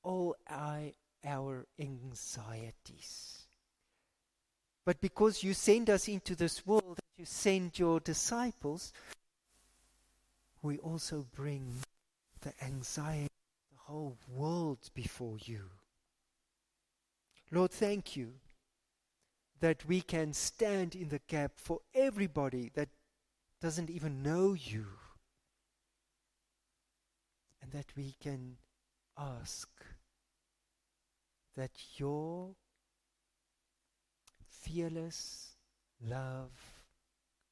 all 0.04 0.36
our, 0.50 0.92
our 1.26 1.66
anxieties. 1.80 3.44
But 4.86 5.00
because 5.00 5.44
you 5.44 5.54
send 5.54 5.90
us 5.90 6.08
into 6.08 6.36
this 6.36 6.66
world, 6.66 7.00
you 7.18 7.26
send 7.26 7.80
your 7.80 8.00
disciples, 8.00 8.92
we 10.62 10.78
also 10.80 11.26
bring 11.36 11.76
the 12.42 12.54
anxiety 12.64 13.26
of 13.26 13.78
the 13.78 13.92
whole 13.92 14.18
world 14.30 14.80
before 14.94 15.38
you. 15.46 15.70
Lord, 17.54 17.70
thank 17.70 18.16
you 18.16 18.34
that 19.60 19.86
we 19.86 20.02
can 20.02 20.34
stand 20.34 20.96
in 20.96 21.10
the 21.10 21.22
gap 21.28 21.52
for 21.56 21.82
everybody 21.94 22.72
that 22.74 22.90
doesn't 23.62 23.92
even 23.92 24.24
know 24.24 24.54
you. 24.54 24.88
And 27.62 27.72
that 27.72 27.86
we 27.96 28.16
can 28.20 28.58
ask 29.16 29.70
that 31.56 31.72
your 31.98 32.56
fearless 34.50 35.52
love, 36.04 36.52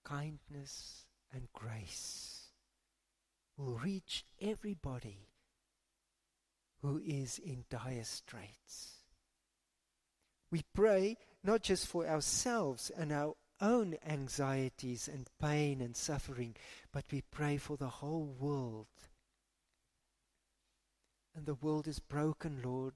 kindness, 0.04 1.06
and 1.32 1.48
grace 1.54 2.48
will 3.56 3.78
reach 3.78 4.26
everybody 4.42 5.28
who 6.82 7.00
is 7.06 7.38
in 7.38 7.66
dire 7.70 8.04
straits. 8.04 9.01
We 10.52 10.64
pray 10.74 11.18
not 11.44 11.64
just 11.64 11.88
for 11.88 12.06
ourselves 12.06 12.92
and 12.96 13.12
our 13.12 13.36
own 13.62 13.96
anxieties 14.06 15.08
and 15.08 15.28
pain 15.40 15.82
and 15.82 15.96
suffering, 15.96 16.56
but 16.92 17.06
we 17.12 17.22
pray 17.32 17.58
for 17.58 17.78
the 17.78 17.88
whole 17.88 18.36
world. 18.38 18.88
And 21.36 21.46
the 21.46 21.56
world 21.56 21.88
is 21.88 22.00
broken, 22.00 22.62
Lord. 22.64 22.96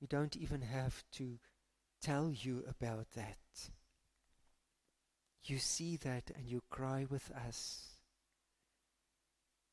We 0.00 0.06
don't 0.06 0.36
even 0.36 0.60
have 0.60 1.02
to 1.12 1.38
tell 2.02 2.30
you 2.30 2.62
about 2.68 3.12
that. 3.14 3.38
You 5.44 5.58
see 5.58 5.96
that 5.96 6.30
and 6.36 6.46
you 6.46 6.60
cry 6.68 7.06
with 7.08 7.30
us. 7.30 7.96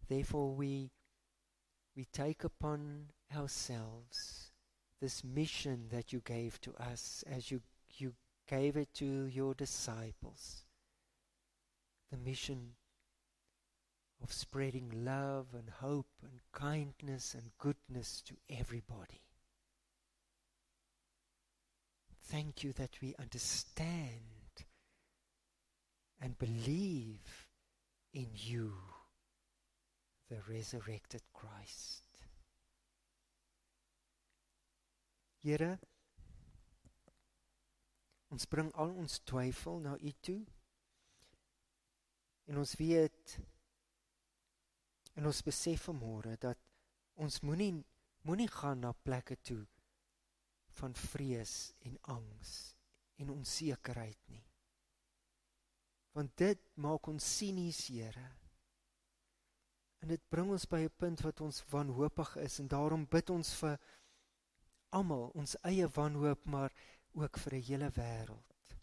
Therefore, 0.07 0.53
we, 0.53 0.91
we 1.95 2.05
take 2.13 2.43
upon 2.43 3.07
ourselves 3.35 4.44
this 5.05 5.23
mission 5.23 5.85
that 5.91 6.11
you 6.11 6.19
gave 6.25 6.59
to 6.59 6.73
us 6.79 7.23
as 7.31 7.51
you, 7.51 7.61
you 7.95 8.11
gave 8.49 8.75
it 8.75 8.91
to 8.91 9.27
your 9.27 9.53
disciples. 9.53 10.63
The 12.11 12.17
mission 12.17 12.71
of 14.23 14.33
spreading 14.33 15.05
love 15.05 15.45
and 15.53 15.69
hope 15.69 16.07
and 16.23 16.39
kindness 16.53 17.35
and 17.35 17.51
goodness 17.59 18.23
to 18.23 18.33
everybody. 18.49 19.21
Thank 22.23 22.63
you 22.63 22.73
that 22.73 22.97
we 22.99 23.13
understand 23.19 24.65
and 26.19 26.35
believe 26.39 27.45
in 28.11 28.29
you, 28.33 28.73
the 30.31 30.37
resurrected 30.49 31.21
Christ. 31.31 32.04
Here, 35.45 35.75
ons 38.33 38.47
bring 38.49 38.71
al 38.81 38.95
ons 38.97 39.19
twyfel 39.29 39.77
na 39.83 39.91
U 40.01 40.13
toe. 40.25 40.39
En 42.49 42.61
ons 42.61 42.71
weet 42.79 43.35
en 45.15 45.29
ons 45.29 45.41
besef 45.45 45.85
vanmôre 45.85 46.33
dat 46.41 46.57
ons 47.21 47.37
moenie 47.45 47.75
moenie 48.25 48.49
gaan 48.49 48.81
na 48.81 48.89
plekke 49.05 49.37
toe 49.45 49.61
van 50.79 50.95
vrees 50.97 51.75
en 51.85 51.99
angs 52.15 52.55
en 53.21 53.29
onsekerheid 53.35 54.17
nie. 54.33 54.41
Want 56.17 56.33
dit 56.41 56.61
maak 56.81 57.05
ons 57.11 57.27
sinies, 57.37 57.83
Here. 57.93 58.25
En 60.01 60.09
dit 60.09 60.25
bring 60.29 60.49
ons 60.51 60.65
by 60.65 60.81
'n 60.87 60.97
punt 60.97 61.21
wat 61.21 61.41
ons 61.41 61.63
wanhoopig 61.69 62.35
is 62.37 62.59
en 62.59 62.67
daarom 62.67 63.05
bid 63.05 63.29
ons 63.29 63.53
vir 63.61 63.79
almal 64.97 65.31
ons 65.41 65.55
eie 65.67 65.87
wanhoop 65.97 66.45
maar 66.55 66.73
ook 67.21 67.37
vir 67.43 67.53
'n 67.55 67.67
hele 67.69 67.89
wêreld 67.99 68.75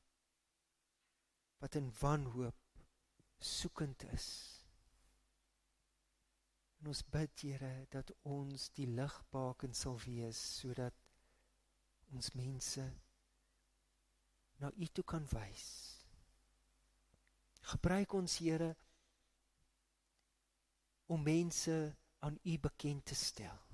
wat 1.63 1.75
in 1.75 1.93
wanhoop 2.01 2.59
soekend 3.39 4.03
is. 4.13 4.29
En 6.81 6.87
ons 6.87 7.03
bid 7.15 7.41
Here 7.41 7.87
dat 7.91 8.11
ons 8.23 8.71
die 8.75 8.87
ligbaken 8.87 9.75
sal 9.75 9.99
wees 10.03 10.41
sodat 10.59 10.95
ons 12.11 12.33
mense 12.35 12.87
na 14.59 14.71
U 14.75 14.87
toe 14.87 15.05
kan 15.05 15.27
wys. 15.31 15.67
Gebruik 17.61 18.13
ons 18.13 18.39
Here 18.39 18.75
om 21.07 21.23
mense 21.23 21.97
aan 22.19 22.39
U 22.43 22.59
bekend 22.59 23.07
te 23.07 23.15
stel 23.15 23.72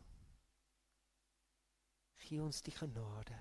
gee 2.28 2.42
ons 2.44 2.60
die 2.64 2.74
genade 2.76 3.38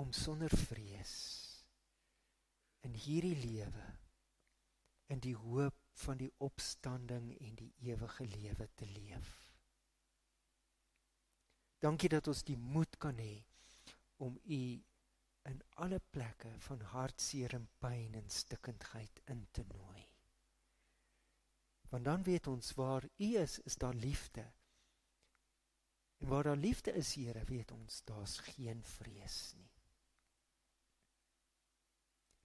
om 0.00 0.12
sonder 0.16 0.52
vrees 0.68 1.16
in 2.86 2.94
hierdie 2.96 3.36
lewe 3.36 3.86
in 5.12 5.20
die 5.24 5.34
hoop 5.36 5.76
van 6.04 6.20
die 6.20 6.30
opstanding 6.44 7.30
en 7.40 7.54
die 7.58 7.70
ewige 7.90 8.26
lewe 8.28 8.68
te 8.74 8.86
leef. 8.86 9.30
Dankie 11.82 12.10
dat 12.12 12.28
ons 12.30 12.44
die 12.46 12.58
moed 12.58 12.98
kan 13.02 13.18
hê 13.22 13.34
om 14.24 14.38
u 14.44 14.62
in 15.48 15.60
alle 15.84 16.00
plekke 16.12 16.50
van 16.66 16.84
hartseer 16.92 17.54
en 17.56 17.68
pyn 17.82 18.16
en 18.18 18.30
stikkindheid 18.30 19.22
in 19.34 19.46
te 19.52 19.64
nooi. 19.72 20.04
Want 21.88 22.04
dan 22.04 22.22
weet 22.22 22.46
ons 22.46 22.74
waar 22.76 23.06
u 23.16 23.28
is, 23.40 23.58
is 23.58 23.76
daar 23.76 23.94
liefde. 23.94 24.44
En 26.18 26.28
waar 26.28 26.42
daar 26.42 26.56
liefde 26.56 26.92
is, 26.92 27.14
Here, 27.14 27.44
weet 27.44 27.70
ons 27.70 28.04
daar's 28.04 28.38
geen 28.38 28.84
vrees 28.84 29.52
nie. 29.56 29.70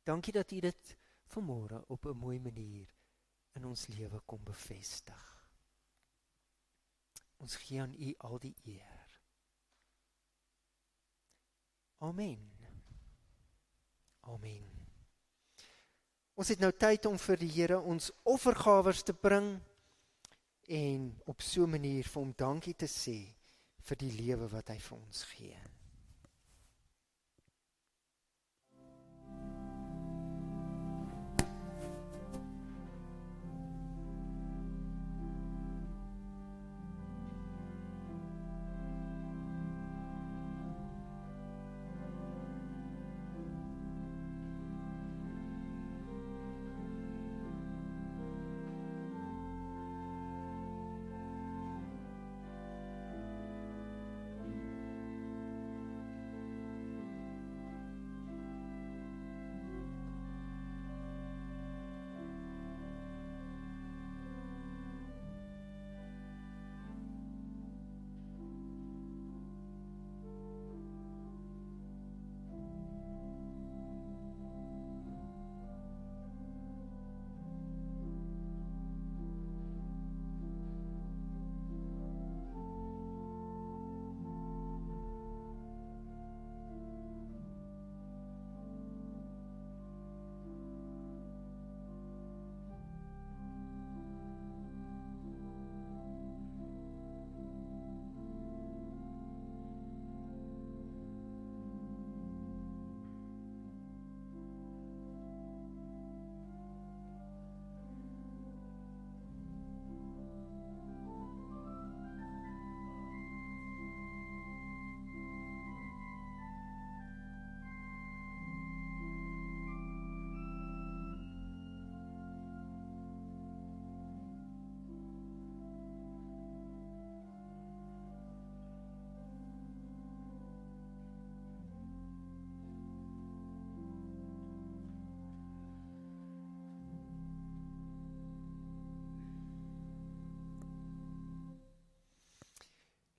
Dankie 0.03 0.33
dat 0.33 0.51
U 0.51 0.59
dit 0.59 0.97
vanmôre 1.31 1.85
op 1.87 2.05
'n 2.05 2.17
mooi 2.17 2.39
manier 2.39 2.95
in 3.51 3.65
ons 3.65 3.87
lewe 3.87 4.19
kom 4.25 4.43
bevestig. 4.43 5.23
Ons 7.37 7.55
gee 7.55 7.81
aan 7.81 7.93
U 7.93 8.13
al 8.17 8.39
die 8.39 8.55
eer. 8.63 9.21
Amen. 11.97 12.51
Amen. 14.19 14.69
Ons 16.33 16.47
het 16.47 16.59
nou 16.59 16.71
tyd 16.71 17.05
om 17.05 17.17
vir 17.17 17.37
die 17.37 17.51
Here 17.51 17.79
ons 17.79 18.11
offergawers 18.23 19.03
te 19.03 19.13
bring 19.13 19.61
en 20.67 21.21
op 21.25 21.41
so 21.41 21.63
'n 21.63 21.69
manier 21.69 22.03
vir 22.03 22.21
hom 22.21 22.33
dankie 22.35 22.75
te 22.75 22.87
sê 22.87 23.42
vir 23.87 23.99
die 23.99 24.11
lewe 24.15 24.49
wat 24.53 24.71
hy 24.71 24.79
vir 24.79 24.97
ons 24.97 25.23
gee. 25.33 25.57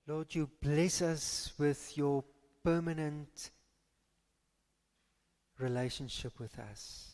Lord, 0.07 0.35
you 0.35 0.49
bless 0.61 1.01
us 1.01 1.51
with 1.57 1.97
your 1.97 2.23
permanent 2.63 3.49
relationship 5.57 6.39
with 6.39 6.59
us. 6.59 7.11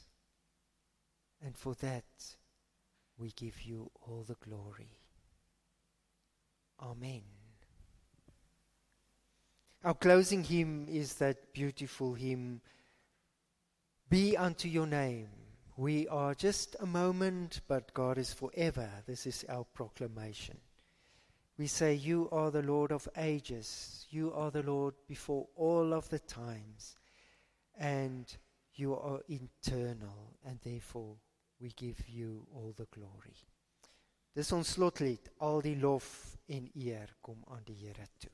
And 1.44 1.56
for 1.56 1.74
that, 1.76 2.04
we 3.18 3.32
give 3.32 3.62
you 3.62 3.90
all 4.02 4.26
the 4.28 4.36
glory. 4.46 4.98
Amen. 6.82 7.22
Our 9.84 9.94
closing 9.94 10.44
hymn 10.44 10.88
is 10.90 11.16
that 11.16 11.54
beautiful 11.54 12.14
hymn, 12.14 12.62
Be 14.10 14.36
unto 14.36 14.68
your 14.68 14.86
name. 14.86 15.30
We 15.78 16.08
are 16.10 16.36
just 16.36 16.76
a 16.82 16.86
moment, 16.86 17.62
but 17.68 17.94
God 17.94 18.18
is 18.18 18.34
forever. 18.34 18.90
This 19.08 19.26
is 19.26 19.46
our 19.48 19.64
proclamation. 19.64 20.58
We 21.62 21.68
say, 21.68 21.94
You 21.94 22.28
are 22.32 22.50
the 22.50 22.64
Lord 22.64 22.92
of 22.92 23.08
ages. 23.16 24.08
You 24.10 24.34
are 24.34 24.50
the 24.50 24.64
Lord 24.64 24.96
before 25.08 25.46
all 25.56 25.94
of 25.94 26.10
the 26.10 26.18
times. 26.18 26.96
And 27.78 28.26
you 28.74 28.96
are 28.96 29.20
eternal. 29.30 30.40
And 30.44 30.58
therefore, 30.64 31.18
we 31.60 31.70
give 31.76 32.10
you 32.10 32.48
all 32.52 32.74
the 32.76 32.88
glory. 32.88 33.38
Dis 34.34 34.52
ons 34.58 34.74
slotlied, 34.74 35.30
al 35.38 35.62
die 35.62 35.76
lof 35.78 36.08
en 36.50 36.66
eer 36.74 37.14
kom 37.22 37.46
aan 37.46 37.62
die 37.68 37.78
Here 37.86 38.10
toe. 38.18 38.34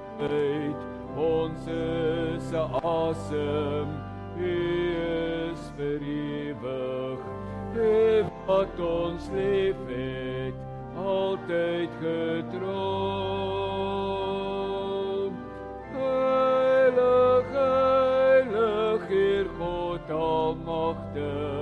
Ons 1.15 1.67
is 1.67 2.51
'n 2.51 2.69
asem, 2.83 3.87
U 4.37 4.41
is 5.51 5.71
vir 5.77 6.01
ewig. 6.01 7.19
U 7.75 8.23
wat 8.47 8.79
ons 8.79 9.29
lief 9.29 9.75
het, 9.87 10.53
altyd 10.97 11.89
getrou. 12.01 13.33
Heilig, 15.93 17.45
heilig, 17.51 19.07
Heer 19.07 19.47
God 19.59 20.09
almagtig, 20.09 21.52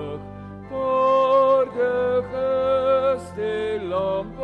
is 3.32 3.38
die 3.38 4.41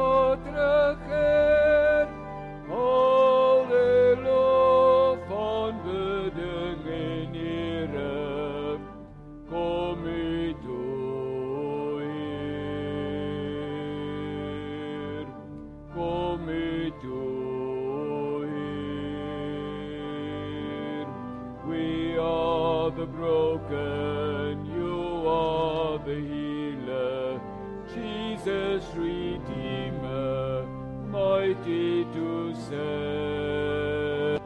to 32.18 32.53
save. 32.68 34.41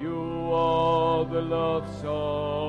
You 0.00 0.52
are 0.52 1.24
the 1.24 1.40
love 1.40 1.86
song 2.00 2.63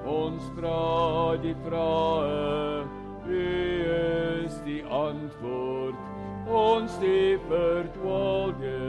Ons 0.06 0.44
vra 0.56 1.38
die 1.42 1.56
vrae, 1.66 2.86
U 3.28 3.42
is 4.46 4.62
die 4.66 4.84
antwoord. 4.86 5.96
Ons 6.48 7.00
die 7.02 7.40
verdwaaldes, 7.50 8.87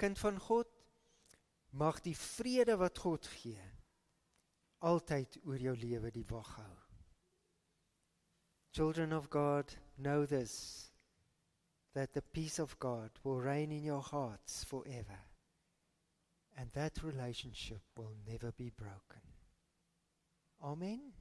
kind 0.00 0.18
van 0.18 0.40
God, 0.40 0.70
mag 1.76 2.00
die 2.02 2.16
vrede 2.16 2.78
wat 2.80 2.98
God 2.98 3.28
gee 3.36 3.70
altyd 4.80 5.36
oor 5.44 5.60
jou 5.60 5.74
lewe 5.76 6.10
die 6.12 6.24
wag 6.28 6.54
hou. 6.56 6.76
Children 8.72 9.12
of 9.12 9.28
God, 9.30 9.74
know 9.96 10.26
this 10.26 10.88
that 11.92 12.14
the 12.14 12.22
peace 12.22 12.60
of 12.60 12.78
God 12.78 13.10
will 13.24 13.40
reign 13.40 13.72
in 13.72 13.82
your 13.82 14.00
hearts 14.00 14.62
forever. 14.64 15.18
And 16.56 16.70
that 16.72 17.02
relationship 17.02 17.82
will 17.96 18.14
never 18.26 18.52
be 18.52 18.70
broken. 18.70 19.26
Amen. 20.62 21.19